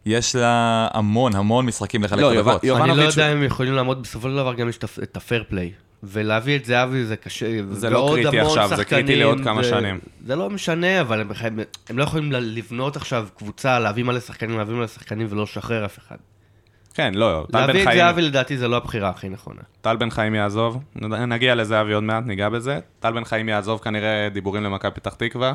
יש 0.05 0.35
לה 0.35 0.87
המון 0.93 1.35
המון 1.35 1.65
משחקים 1.65 2.03
לחלק 2.03 2.19
לא, 2.21 2.31
חלקות. 2.35 2.63
יובנ- 2.63 2.81
אני 2.81 2.97
לא 2.97 3.03
יודע 3.03 3.31
אם 3.31 3.37
הם 3.37 3.43
יכולים 3.43 3.73
לעמוד, 3.73 4.01
בסופו 4.03 4.29
של 4.29 4.35
דבר 4.35 4.53
גם 4.53 4.69
יש 4.69 4.77
את 5.03 5.17
הפייר 5.17 5.43
פליי. 5.49 5.71
ולהביא 6.03 6.55
את 6.55 6.65
זהבי 6.65 7.05
זה 7.05 7.15
קשה. 7.15 7.47
זה 7.71 7.89
לא 7.89 8.13
קריטי 8.13 8.39
עכשיו, 8.39 8.69
זה 8.75 8.85
קריטי 8.85 9.15
לעוד 9.15 9.41
כמה 9.43 9.63
שנים. 9.63 9.99
זה 10.25 10.35
לא 10.35 10.49
משנה, 10.49 11.01
אבל 11.01 11.21
הם, 11.21 11.29
הם, 11.39 11.59
הם 11.89 11.97
לא 11.97 12.03
יכולים 12.03 12.31
לבנות 12.31 12.95
עכשיו 12.95 13.27
קבוצה, 13.37 13.79
להביא 13.79 14.03
מלא 14.03 14.19
שחקנים, 14.19 14.57
להביא 14.57 14.75
מלא 14.75 14.87
שחקנים 14.87 15.27
ולא 15.29 15.43
לשחרר 15.43 15.85
אף 15.85 15.97
אחד. 15.97 16.15
כן, 16.93 17.13
לא, 17.15 17.45
טל 17.51 17.59
להביא 17.59 17.73
בן 17.73 17.79
את 17.79 17.85
חיים, 17.85 17.99
זהבי 17.99 18.21
לדעתי 18.21 18.57
זה 18.57 18.67
לא 18.67 18.77
הבחירה 18.77 19.09
הכי 19.09 19.29
נכונה. 19.29 19.61
טל 19.81 19.95
בן 19.95 20.09
חיים 20.09 20.35
יעזוב, 20.35 20.83
נגיע 21.27 21.55
לזהבי 21.55 21.93
עוד 21.93 22.03
מעט, 22.03 22.23
ניגע 22.25 22.49
בזה. 22.49 22.79
טל 22.99 23.13
בן 23.13 23.23
חיים 23.23 23.49
יעזוב 23.49 23.79
כנראה 23.79 24.27
דיבורים 24.33 24.63
למכבי 24.63 24.91
פתח 24.91 25.13
תקווה, 25.13 25.53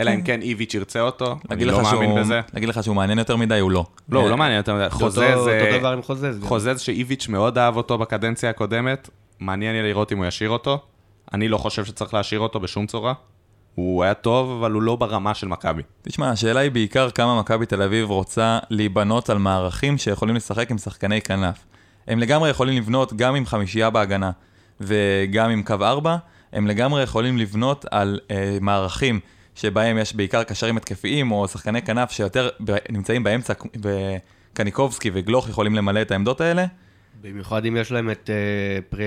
אלא 0.00 0.14
אם 0.14 0.22
כן 0.22 0.42
איביץ' 0.42 0.74
ירצה 0.74 1.00
אותו, 1.00 1.38
אני 1.50 1.64
לא 1.64 1.82
מאמין 1.82 2.14
בזה. 2.20 2.40
להגיד 2.54 2.68
לך 2.68 2.82
שהוא 2.84 2.96
מעניין 2.96 3.18
יותר 3.18 3.36
מדי, 3.36 3.58
הוא 3.58 3.70
לא. 3.70 3.84
לא, 4.08 4.20
הוא 4.20 4.30
לא 4.30 4.36
מעניין 4.36 4.56
יותר 4.56 4.74
מדי. 4.74 4.90
חוזז, 4.90 5.18
אותו 5.18 5.48
אה, 5.48 5.78
דבר 5.78 5.92
עם 5.92 6.02
חוזז. 6.02 6.40
חוזז 6.42 6.80
שאיביץ' 6.80 7.28
מאוד 7.28 7.58
אהב 7.58 7.76
אותו 7.76 7.98
בקדנציה 7.98 8.50
הקודמת, 8.50 9.10
מעניין 9.40 9.74
יהיה 9.74 9.84
לראות 9.84 10.12
אם 10.12 10.18
הוא 10.18 10.26
ישאיר 10.26 10.50
אותו. 10.50 10.78
אני 11.32 11.48
לא 11.48 11.58
חושב 11.58 11.84
שצריך 11.84 12.14
להשאיר 12.14 12.40
אותו 12.40 12.60
בשום 12.60 12.86
צורה. 12.86 13.12
הוא 13.74 14.04
היה 14.04 14.14
טוב, 14.14 14.58
אבל 14.58 14.72
הוא 14.72 14.82
לא 14.82 14.96
ברמה 14.96 15.34
של 15.34 15.48
מכבי. 15.48 15.82
תשמע, 16.02 16.30
השאלה 16.30 16.60
היא 16.60 16.70
בעיקר 16.70 17.10
כמה 17.10 17.40
מכבי 17.40 17.66
תל 17.66 17.82
אביב 17.82 18.10
רוצה 18.10 18.58
להיבנות 18.70 19.30
על 19.30 19.38
מערכים 19.38 19.98
שיכולים 19.98 20.36
לשחק 20.36 20.70
עם 20.70 20.78
שחקני 20.78 21.20
כנף. 21.20 21.64
הם 22.06 22.18
לגמרי 22.18 22.50
יכולים 22.50 22.76
לבנות 22.76 23.12
גם 23.12 23.34
עם 23.34 23.46
חמישייה 23.46 23.90
בהגנה 23.90 24.30
וגם 24.80 25.50
עם 25.50 25.62
קו 25.62 25.74
ארבע, 25.82 26.16
הם 26.52 26.66
לגמרי 26.66 27.02
יכולים 27.02 27.38
לבנות 27.38 27.84
על 27.90 28.20
אה, 28.30 28.58
מערכים 28.60 29.20
שבהם 29.54 29.98
יש 29.98 30.14
בעיקר 30.14 30.42
קשרים 30.42 30.76
התקפיים 30.76 31.32
או 31.32 31.48
שחקני 31.48 31.82
כנף 31.82 32.10
שיותר 32.10 32.48
ב- 32.64 32.76
נמצאים 32.90 33.24
באמצע, 33.24 33.54
וקניקובסקי 33.82 35.10
וגלוך 35.14 35.48
יכולים 35.48 35.74
למלא 35.74 36.02
את 36.02 36.10
העמדות 36.10 36.40
האלה. 36.40 36.66
במיוחד 37.20 37.66
אם 37.66 37.76
יש 37.76 37.92
להם 37.92 38.10
את 38.10 38.30
אה, 38.30 38.82
פר, 38.88 38.98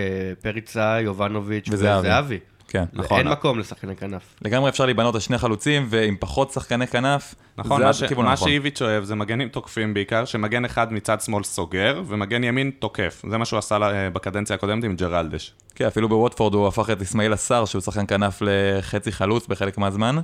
פריצה, 0.41 0.97
יובנוביץ' 1.01 1.67
וזהבי. 1.71 2.39
כן. 2.69 2.83
נכון. 2.93 3.19
אין 3.19 3.27
מקום 3.27 3.59
לשחקני 3.59 3.95
כנף. 3.95 4.35
לגמרי 4.41 4.69
אפשר 4.69 4.85
להיבנות 4.85 5.15
על 5.15 5.21
שני 5.21 5.37
חלוצים 5.37 5.87
ועם 5.89 6.15
פחות 6.19 6.51
שחקני 6.51 6.87
כנף. 6.87 7.35
נכון, 7.57 7.77
זה 7.77 7.85
מה. 7.85 8.05
הכיוון 8.05 8.25
מה 8.25 8.31
הנכון. 8.31 8.49
שאיביץ' 8.49 8.81
אוהב 8.81 9.03
זה 9.03 9.15
מגנים 9.15 9.49
תוקפים 9.49 9.93
בעיקר, 9.93 10.25
שמגן 10.25 10.65
אחד 10.65 10.93
מצד 10.93 11.21
שמאל 11.21 11.43
סוגר, 11.43 12.03
ומגן 12.07 12.43
ימין 12.43 12.71
תוקף. 12.79 13.21
זה 13.29 13.37
מה 13.37 13.45
שהוא 13.45 13.59
עשה 13.59 13.75
אה, 13.75 14.09
בקדנציה 14.09 14.55
הקודמת 14.55 14.83
עם 14.83 14.95
ג'רלדש. 14.95 15.53
כן, 15.75 15.85
אפילו 15.85 16.09
בווטפורד 16.09 16.53
הוא 16.53 16.67
הפך 16.67 16.89
את 16.89 17.01
אסמאעיל 17.01 17.33
עשר, 17.33 17.65
שהוא 17.65 17.81
שחקן 17.81 18.05
כנף 18.07 18.41
לחצי 18.41 19.11
חלוץ 19.11 19.47
בחלק 19.47 19.77
מהזמן. 19.77 20.15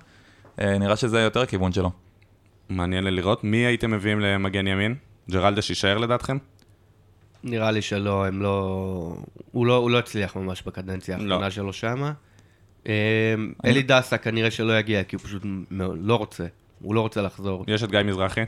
אה, 0.62 0.78
נראה 0.78 0.96
שזה 0.96 1.22
יותר 1.22 1.42
הכיוון 1.42 1.72
שלו. 1.72 1.92
מעניין 2.70 3.04
לי 3.04 3.12
לראות. 3.12 3.44
מי 3.44 3.58
הייתם 3.58 3.92
מביאים 3.92 4.20
למגן 4.20 4.68
ימין? 4.68 4.96
ג'רלדש 5.32 5.70
יישאר 5.70 5.98
לדעתכם? 5.98 6.38
נראה 7.46 7.72
לי 7.72 7.82
שלא, 7.82 8.26
הם 8.26 8.42
לא... 8.42 9.18
הוא 9.52 9.66
לא, 9.66 9.76
הוא 9.76 9.92
לא 9.92 10.00
הצליח 10.00 10.36
ממש 10.36 10.64
בקדנציה 10.66 11.18
לא. 11.18 11.34
האחרונה 11.34 11.52
שלו 11.52 11.74
שמה. 11.74 12.14
אה, 12.88 12.94
אלי 13.66 13.84
דסה 13.84 14.18
כנראה 14.18 14.52
שלא 14.52 14.80
יגיע, 14.80 15.04
כי 15.04 15.16
הוא 15.16 15.24
פשוט 15.24 15.44
לא 16.02 16.16
רוצה. 16.16 16.46
הוא 16.82 16.96
לא 16.96 17.02
רוצה 17.02 17.22
לחזור. 17.22 17.66
יש 17.68 17.84
את 17.84 17.92
גיא 17.92 18.00
מזרחי? 18.00 18.42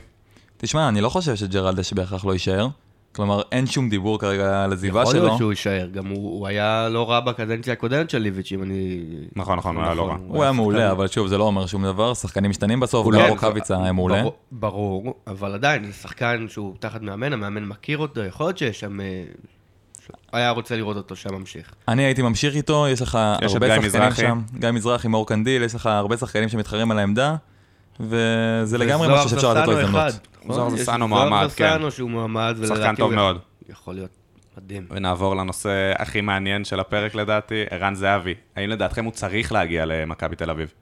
תשמע, 0.56 0.88
אני 0.88 1.00
לא 1.00 1.08
חושב 1.08 1.34
שג'רלדש 1.34 1.92
בהכרח 1.92 2.24
לא 2.24 2.32
יישאר. 2.32 2.68
כלומר, 3.12 3.42
אין 3.52 3.66
שום 3.66 3.88
דיבור 3.88 4.18
כרגע 4.18 4.64
על 4.64 4.72
עזיבה 4.72 5.00
יכול 5.02 5.12
שלו. 5.12 5.24
להיות 5.24 5.38
שהוא 5.38 5.52
יישאר, 5.52 5.88
גם 5.92 6.06
הוא, 6.06 6.16
הוא 6.38 6.46
היה 6.46 6.88
לא 6.88 7.10
רע 7.10 7.20
בקדנציה 7.20 7.72
הקודמת 7.72 8.10
של 8.10 8.18
ליביץ', 8.18 8.52
אם 8.52 8.62
אני... 8.62 9.00
נכון, 9.36 9.58
נכון, 9.58 9.76
הוא 9.76 9.84
היה 9.84 9.94
לא 9.94 10.08
רע. 10.08 10.16
הוא 10.28 10.42
היה 10.42 10.52
מעולה, 10.52 10.78
שחקן- 10.78 10.90
אבל 10.90 11.06
שוב, 11.08 11.26
זה 11.28 11.38
לא 11.38 11.44
אומר 11.44 11.66
שום 11.66 11.84
דבר, 11.84 12.14
שחקנים 12.14 12.50
משתנים 12.50 12.80
בסוף, 12.80 13.04
הוא 13.04 13.12
גם 13.12 13.20
לא- 13.20 13.28
רוקאביצה 13.28 13.82
היה 13.82 13.92
מעולה. 13.92 14.22
ברור, 14.52 15.14
אבל 15.26 15.54
עדיין, 15.54 15.84
זה 15.84 15.92
שחקן 15.92 16.46
שהוא 16.48 16.74
תחת 16.80 17.02
מאמן, 17.02 17.32
המאמן 17.32 17.64
מכיר 17.64 17.98
אותו, 17.98 18.24
יכול 18.24 18.46
להיות 18.46 18.58
שיש 18.58 18.80
שם... 18.80 19.00
אה, 19.00 19.24
היה 20.32 20.50
רוצה 20.50 20.76
לראות 20.76 20.96
אותו 20.96 21.16
שם 21.16 21.34
ממשיך. 21.34 21.72
אני 21.88 22.02
הייתי 22.04 22.22
ממשיך 22.22 22.54
איתו, 22.56 22.86
יש 22.88 23.02
לך 23.02 23.14
הרבה 23.14 23.48
שחקנים 23.48 23.82
מזרחי. 23.82 24.20
שם. 24.22 24.40
גיא 24.58 24.70
מזרחי, 24.70 25.08
מאור 25.08 25.26
קנדיל, 25.26 25.62
יש 25.62 25.74
לך 25.74 25.86
הרבה 25.86 26.16
שחקנים 26.16 26.48
שמתחרים 26.48 26.90
על 26.90 26.98
העמדה, 26.98 27.36
וזה 28.00 28.78
לגמרי 28.78 29.08
משהו 29.14 29.28
שאפשר 29.28 29.54
לתת 29.54 29.66
לו 29.66 29.72
הזדמנות. 29.72 30.08
אחד, 30.08 30.18
נכון? 30.42 30.54
זוהר 30.54 30.70
זסנו 30.70 30.84
זוהר 30.84 31.06
מועמד, 31.06 31.48
כן. 31.56 31.76
זסנו 31.76 31.90
שהוא 31.90 32.10
מועמד, 32.10 32.54
ולדעתי 32.58 32.80
שחקן 32.80 32.96
טוב 32.96 33.14
מאוד. 33.14 33.38
יכול 33.68 33.94
להיות 33.94 34.10
מדהים. 34.56 34.86
ונעבור 34.90 35.36
לנושא 35.36 35.92
הכי 35.98 36.20
מעניין 36.20 36.64
של 36.64 36.80
הפרק 36.80 37.14
לדעתי, 37.14 37.64
ערן 37.70 37.94
זהבי. 37.94 38.34
האם 38.56 38.70
לדעתכם 38.70 39.04
הוא 39.04 39.12
צריך 39.12 39.52
להגיע 39.52 39.84
למכבי 39.86 40.36
תל 40.36 40.50
אביב? 40.50 40.72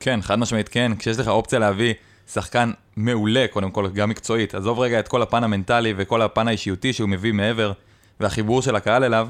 כן, 0.00 0.22
חד 0.22 0.38
משמעית 0.38 0.68
כן, 0.68 0.92
כשיש 0.98 1.18
לך 1.18 1.28
אופציה 1.28 1.58
להביא 1.58 1.94
שחקן 2.32 2.70
מעולה, 2.96 3.46
קודם 3.50 3.70
כל, 3.70 3.88
גם 3.88 4.08
מקצועית, 4.08 4.54
עזוב 4.54 4.80
רגע 4.80 5.00
את 5.00 5.08
כל 5.08 5.22
הפן 5.22 5.44
המנטלי 5.44 5.94
וכל 5.96 6.22
הפן 6.22 6.48
האישיותי 6.48 6.92
שהוא 6.92 7.08
מביא 7.08 7.32
מעבר, 7.32 7.72
והחיבור 8.20 8.62
של 8.62 8.76
הקהל 8.76 9.04
אליו, 9.04 9.28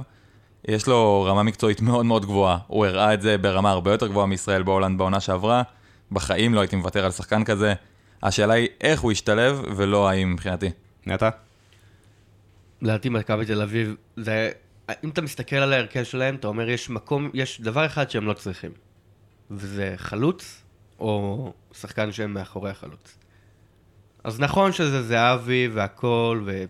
יש 0.68 0.87
לו 0.87 1.26
רמה 1.28 1.42
מקצועית 1.42 1.80
מאוד 1.80 2.06
מאוד 2.06 2.24
גבוהה. 2.24 2.59
הוא 2.66 2.87
הראה 2.87 3.14
את 3.14 3.22
זה 3.22 3.38
ברמה 3.38 3.70
הרבה 3.70 3.92
יותר 3.92 4.06
גבוהה 4.06 4.26
מישראל 4.26 4.62
בהולנד 4.62 4.98
בעונה 4.98 5.20
שעברה. 5.20 5.62
בחיים 6.12 6.55
לא 6.55 6.61
הייתי 6.61 6.77
מוותר 6.77 7.05
על 7.05 7.11
שחקן 7.11 7.44
כזה. 7.44 7.75
השאלה 8.23 8.55
היא 8.55 8.68
איך 8.81 9.01
הוא 9.01 9.12
ישתלב, 9.12 9.62
ולא 9.77 10.09
האם 10.09 10.33
מבחינתי. 10.33 10.70
נטע? 11.07 11.29
לדעתי 12.83 13.09
מכבי 13.09 13.46
תל 13.46 13.62
אביב, 13.62 13.94
זה... 14.16 14.51
אם 15.05 15.09
אתה 15.09 15.23
מסתכל 15.23 15.57
על 15.57 15.73
ההרכב 15.73 16.03
שלהם, 16.03 16.35
אתה 16.35 16.49
אומר, 16.49 16.68
יש 16.68 16.90
מקום, 16.90 17.31
יש 17.35 17.61
דבר 17.61 17.87
אחד 17.87 18.11
שהם 18.11 18.27
לא 18.27 18.33
צריכים. 18.33 18.70
וזה 19.51 19.94
חלוץ, 19.96 20.62
או 20.99 21.53
שחקן 21.73 22.12
שהם 22.12 22.35
מאחורי 22.35 22.70
החלוץ. 22.70 23.18
אז 24.25 24.40
נכון 24.40 24.73
שזה 24.73 25.03
זהבי 25.03 25.68
והכל, 25.73 26.42
ו... 26.44 26.64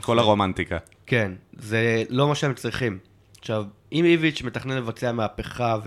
כל 0.00 0.18
הרומנטיקה. 0.18 0.78
כן, 1.06 1.32
זה 1.52 2.02
לא 2.08 2.28
מה 2.28 2.34
שהם 2.34 2.54
צריכים. 2.54 2.98
עכשיו, 3.40 3.64
אם 3.92 4.04
איביץ' 4.04 4.42
מתכנן 4.42 4.76
לבצע 4.76 5.12
מהפכה 5.12 5.78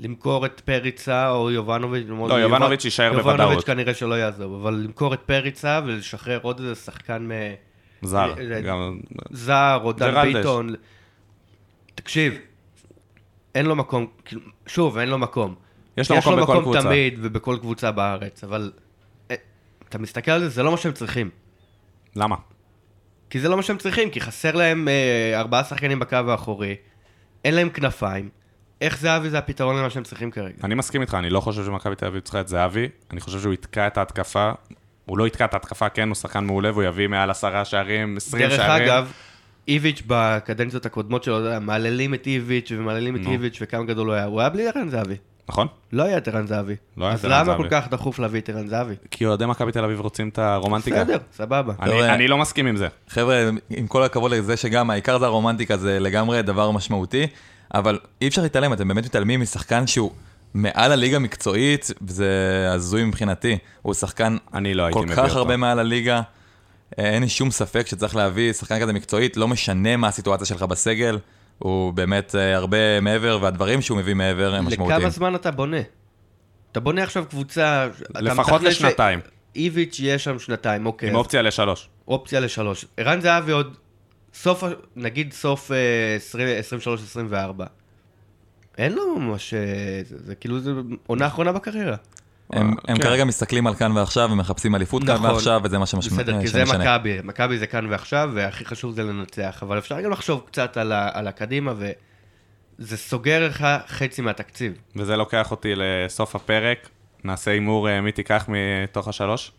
ולמכור 0.00 0.46
את 0.46 0.60
פריצה 0.60 1.30
או 1.30 1.50
יובנוביץ', 1.50 2.06
לא, 2.08 2.34
יובנוביץ' 2.34 2.84
יישאר 2.84 3.12
בוודאות. 3.12 3.40
יובנוביץ' 3.40 3.64
כנראה 3.64 3.94
שלא 3.94 4.14
יעזוב, 4.14 4.60
אבל 4.60 4.74
למכור 4.74 5.14
את 5.14 5.20
פריצה 5.20 5.80
ולשחרר 5.84 6.38
עוד 6.42 6.60
איזה 6.60 6.74
שחקן 6.74 7.28
זר. 8.02 8.34
אה, 8.38 8.60
גם... 8.60 8.98
מזר 9.30 9.80
או 9.82 9.92
דן. 9.92 10.32
ביטון. 10.32 10.74
תקשיב, 11.94 12.38
אין 13.54 13.66
לו 13.66 13.76
מקום, 13.76 14.06
כאילו, 14.24 14.40
שוב, 14.66 14.98
אין 14.98 15.08
לו 15.08 15.18
מקום. 15.18 15.54
יש 15.96 16.10
לו 16.10 16.16
מקום 16.16 16.40
בכל 16.40 16.58
קבוצה. 16.62 16.82
תמיד 16.82 17.18
ובכל 17.22 17.56
קבוצה 17.60 17.92
בארץ, 17.92 18.44
אבל 18.44 18.72
אה, 19.30 19.36
אתה 19.88 19.98
מסתכל 19.98 20.30
על 20.30 20.40
זה, 20.40 20.48
זה 20.48 20.62
לא 20.62 20.70
מה 20.70 20.76
שהם 20.76 20.92
צריכים. 20.92 21.30
למה? 22.16 22.36
כי 23.30 23.40
זה 23.40 23.48
לא 23.48 23.56
מה 23.56 23.62
שהם 23.62 23.78
צריכים, 23.78 24.10
כי 24.10 24.20
חסר 24.20 24.56
להם 24.56 24.88
אה, 24.88 25.40
ארבעה 25.40 25.64
שחקנים 25.64 25.98
בקו 25.98 26.16
האחורי, 26.16 26.76
אין 27.44 27.54
להם 27.54 27.70
כנפיים, 27.70 28.28
איך 28.80 28.98
זהבי 29.00 29.30
זה 29.30 29.38
הפתרון 29.38 29.76
למה 29.76 29.90
שהם 29.90 30.02
צריכים 30.02 30.30
כרגע? 30.30 30.54
אני 30.64 30.74
מסכים 30.74 31.00
איתך, 31.00 31.14
אני 31.14 31.30
לא 31.30 31.40
חושב 31.40 31.64
שמכבי 31.64 31.94
תל 31.96 32.06
אביב 32.06 32.20
צריכה 32.20 32.40
את 32.40 32.48
זהבי, 32.48 32.88
אני 33.10 33.20
חושב 33.20 33.40
שהוא 33.40 33.52
יתקע 33.52 33.86
את 33.86 33.98
ההתקפה, 33.98 34.50
הוא 35.06 35.18
לא 35.18 35.26
יתקע 35.26 35.44
את 35.44 35.54
ההתקפה, 35.54 35.88
כן, 35.88 36.08
הוא 36.08 36.14
שחקן 36.14 36.44
מעולה 36.44 36.72
והוא 36.72 36.82
יביא 36.82 37.08
מעל 37.08 37.30
עשרה 37.30 37.64
שערים, 37.64 38.16
עשרים 38.16 38.48
דרך 38.48 38.56
שערים. 38.56 38.84
אגב, 38.84 39.12
איביץ' 39.68 40.02
בקדנציות 40.06 40.86
הקודמות 40.86 41.24
שלו, 41.24 41.60
מהללים 41.60 42.14
את 42.14 42.26
איביץ' 42.26 42.72
ומהללים 42.76 43.16
את. 43.16 43.20
איביץ' 43.26 43.58
וכמה 43.60 43.84
גדול 43.84 44.06
הוא 44.06 44.14
היה. 44.14 44.24
הוא 44.24 44.40
היה 44.40 44.48
בלי 44.48 44.68
ערן 44.68 44.88
זהבי. 44.88 45.16
נכון? 45.48 45.66
לא 45.92 46.02
היה 46.02 46.18
את 46.18 46.28
ערן 46.28 46.46
זהבי. 46.46 46.76
לא 46.96 47.04
היה 47.04 47.14
את 47.14 47.18
אז 47.18 47.24
ערן 47.24 47.34
למה 47.34 47.44
זהבי. 47.44 47.62
כל 47.62 47.68
כך 47.70 47.88
דחוף 47.90 48.18
להביא 48.18 48.40
את 48.40 48.48
ערן 48.48 48.66
זהבי? 48.66 48.94
כי 49.10 49.26
אוהדי 49.26 49.46
מכבי 49.46 49.72
תל 49.72 49.84
אביב 49.84 50.00
רוצים 50.00 50.28
את 50.28 50.38
הרומנטיקה. 50.38 51.04
בסדר, 51.04 51.18
סבבה. 51.32 51.74
אני, 51.80 51.90
חבר'ה. 51.90 52.14
אני 52.14 52.28
לא 52.28 52.38
מסכים 52.38 52.66
עם 52.66 52.76
זה. 52.76 52.88
חבר'ה, 53.08 53.50
עם 53.70 53.86
כל 53.86 54.02
הכבוד 54.02 54.30
לזה 54.30 54.56
שגם 54.56 54.90
העיקר 54.90 55.18
זה 55.18 55.26
הרומנטיקה, 55.26 55.76
זה 55.76 56.00
לגמרי 56.00 56.42
דבר 56.42 56.70
משמעותי, 56.70 57.26
אבל 57.74 57.98
אי 58.20 58.28
אפשר 58.28 58.42
להתעלם, 58.42 58.72
אתם 58.72 58.88
באמת 58.88 59.04
מתעלמים 59.04 59.40
משחקן 59.40 59.86
שהוא 59.86 60.10
מעל 60.54 60.92
הליגה 60.92 61.16
המקצועית, 61.16 61.90
וזה 62.02 62.68
הזוי 62.72 63.04
מבחינתי. 63.04 63.58
הוא 63.82 63.94
שחקן 63.94 64.36
אני 64.54 64.74
לא 64.74 64.82
הייתי 64.82 64.98
כל 64.98 65.04
מביא 65.04 65.16
כך 65.16 65.24
אותו. 65.24 65.38
הרבה 65.38 65.56
מעל 65.56 65.78
הליגה, 65.78 66.20
אה, 66.98 67.04
אין 67.10 67.22
לי 67.22 67.28
שום 67.28 67.50
ספק 67.50 67.86
שצריך 67.86 68.16
להביא 68.16 68.52
שחקן 68.52 68.80
כזה 68.80 68.92
מקצועית, 68.92 69.36
לא 69.36 69.48
משנה 69.48 69.96
מה 69.96 70.08
הסיטואציה 70.08 70.46
שלך 70.46 70.62
בסגל, 70.62 71.18
הוא 71.58 71.92
באמת 71.92 72.34
אה, 72.34 72.56
הרבה 72.56 73.00
מעבר, 73.00 73.38
והדברים 73.42 73.82
שהוא 73.82 73.98
מביא 73.98 74.14
מעבר 74.14 74.54
הם 74.54 74.66
משמעותיים. 74.66 75.00
לכמה 75.00 75.10
זמן 75.10 75.34
אתה 75.34 75.50
בונה? 75.50 75.80
אתה 76.72 76.80
בונה 76.80 77.02
עכשיו 77.02 77.24
קבוצה... 77.30 77.88
לפחות 78.14 78.62
לשנתיים, 78.62 79.20
שאיביץ' 79.54 80.00
יהיה 80.00 80.18
שם 80.18 80.38
שנתיים, 80.38 80.86
אוקיי. 80.86 81.08
עם 81.08 81.14
אז 81.14 81.18
אופציה 81.18 81.42
לשלוש. 81.42 81.88
אופציה 82.08 82.40
לשלוש. 82.40 82.84
ערן 82.96 83.20
זהבי 83.20 83.52
עוד 83.52 83.76
סוף, 84.42 84.64
נגיד 84.96 85.32
סוף 85.32 85.70
אה, 85.72 86.16
23-24. 87.58 87.62
אין 88.78 88.92
לו 88.92 89.18
ממש... 89.18 89.54
אה, 89.54 89.60
זה, 90.04 90.16
זה 90.26 90.34
כאילו, 90.34 90.60
זה 90.60 90.72
עונה 91.06 91.26
אחרונה 91.26 91.52
בקריירה. 91.52 91.96
הם, 92.52 92.74
הם 92.88 92.96
כן. 92.96 93.02
כרגע 93.02 93.24
מסתכלים 93.24 93.66
על 93.66 93.74
כאן 93.74 93.92
ועכשיו, 93.92 94.28
ומחפשים 94.32 94.74
אליפות 94.74 95.04
כאן 95.04 95.14
נכון. 95.14 95.30
ועכשיו, 95.30 95.60
וזה 95.64 95.78
מה 95.78 95.86
שמש- 95.86 96.08
בסדר, 96.08 96.40
כי 96.40 96.48
זה 96.48 96.66
שמשנה. 96.66 96.96
מכבי. 96.96 97.18
מכבי 97.24 97.58
זה 97.58 97.66
כאן 97.66 97.86
ועכשיו, 97.90 98.30
והכי 98.34 98.64
חשוב 98.64 98.94
זה 98.94 99.02
לנצח. 99.04 99.58
אבל 99.62 99.78
אפשר 99.78 100.00
גם 100.00 100.10
לחשוב 100.10 100.42
קצת 100.46 100.76
על, 100.76 100.92
ה, 100.92 101.08
על 101.12 101.28
הקדימה, 101.28 101.72
וזה 102.78 102.96
סוגר 102.96 103.46
לך 103.48 103.66
חצי 103.88 104.22
מהתקציב. 104.22 104.72
וזה 104.96 105.16
לוקח 105.16 105.50
אותי 105.50 105.72
לסוף 105.76 106.36
הפרק. 106.36 106.88
נעשה 107.24 107.50
הימור 107.50 107.88
אה, 107.88 108.00
מי 108.00 108.12
תיקח 108.12 108.48
מתוך 108.48 109.08
השלוש. 109.08 109.52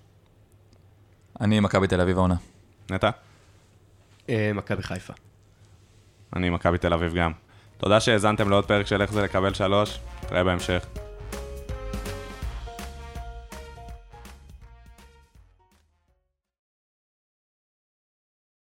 אני 1.41 1.59
מכבי 1.59 1.87
תל 1.87 2.01
אביב 2.01 2.17
העונה. 2.17 2.35
נטע? 2.91 3.09
אה, 4.29 4.51
מכבי 4.53 4.83
חיפה. 4.83 5.13
אני 6.35 6.49
מכבי 6.49 6.77
תל 6.77 6.93
אביב 6.93 7.13
גם. 7.13 7.31
תודה 7.77 7.99
שהאזנתם 7.99 8.49
לעוד 8.49 8.65
פרק 8.65 8.87
של 8.87 9.01
איך 9.01 9.13
זה 9.13 9.21
לקבל 9.21 9.53
שלוש. 9.53 9.99
נתראה 10.23 10.43
בהמשך. 10.43 11.08